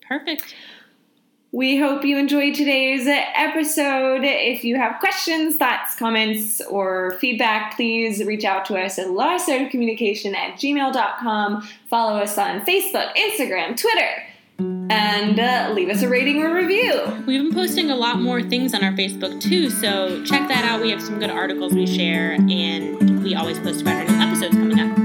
Perfect. 0.07 0.55
We 1.55 1.77
hope 1.77 2.03
you 2.03 2.17
enjoyed 2.17 2.55
today's 2.55 3.07
episode. 3.07 4.23
If 4.25 4.65
you 4.65 4.77
have 4.77 4.99
questions, 5.01 5.57
thoughts, 5.57 5.95
comments, 5.95 6.62
or 6.62 7.19
feedback, 7.21 7.77
please 7.77 8.25
reach 8.25 8.47
out 8.47 8.65
to 8.67 8.77
us 8.77 8.99
at 8.99 9.09
lostartofcommunication 9.09 10.35
at 10.35 10.55
gmail.com. 10.55 11.69
Follow 11.91 12.21
us 12.21 12.38
on 12.38 12.62
Facebook, 12.62 13.15
Instagram, 13.15 13.79
Twitter, 13.79 14.23
and 14.91 15.38
uh, 15.38 15.73
leave 15.75 15.91
us 15.91 16.01
a 16.01 16.09
rating 16.09 16.43
or 16.43 16.55
review. 16.55 17.03
We've 17.27 17.43
been 17.43 17.53
posting 17.53 17.91
a 17.91 17.97
lot 17.97 18.19
more 18.19 18.43
things 18.43 18.73
on 18.73 18.83
our 18.83 18.93
Facebook 18.93 19.38
too, 19.43 19.69
so 19.69 20.25
check 20.25 20.49
that 20.49 20.65
out. 20.65 20.81
We 20.81 20.88
have 20.88 21.03
some 21.03 21.19
good 21.19 21.31
articles 21.31 21.75
we 21.75 21.87
share, 21.87 22.33
and 22.33 23.23
we 23.23 23.35
always 23.35 23.59
post 23.59 23.83
about 23.83 23.97
our 23.97 24.05
new 24.05 24.23
episodes 24.23 24.57
coming 24.57 24.81
up. 24.81 25.03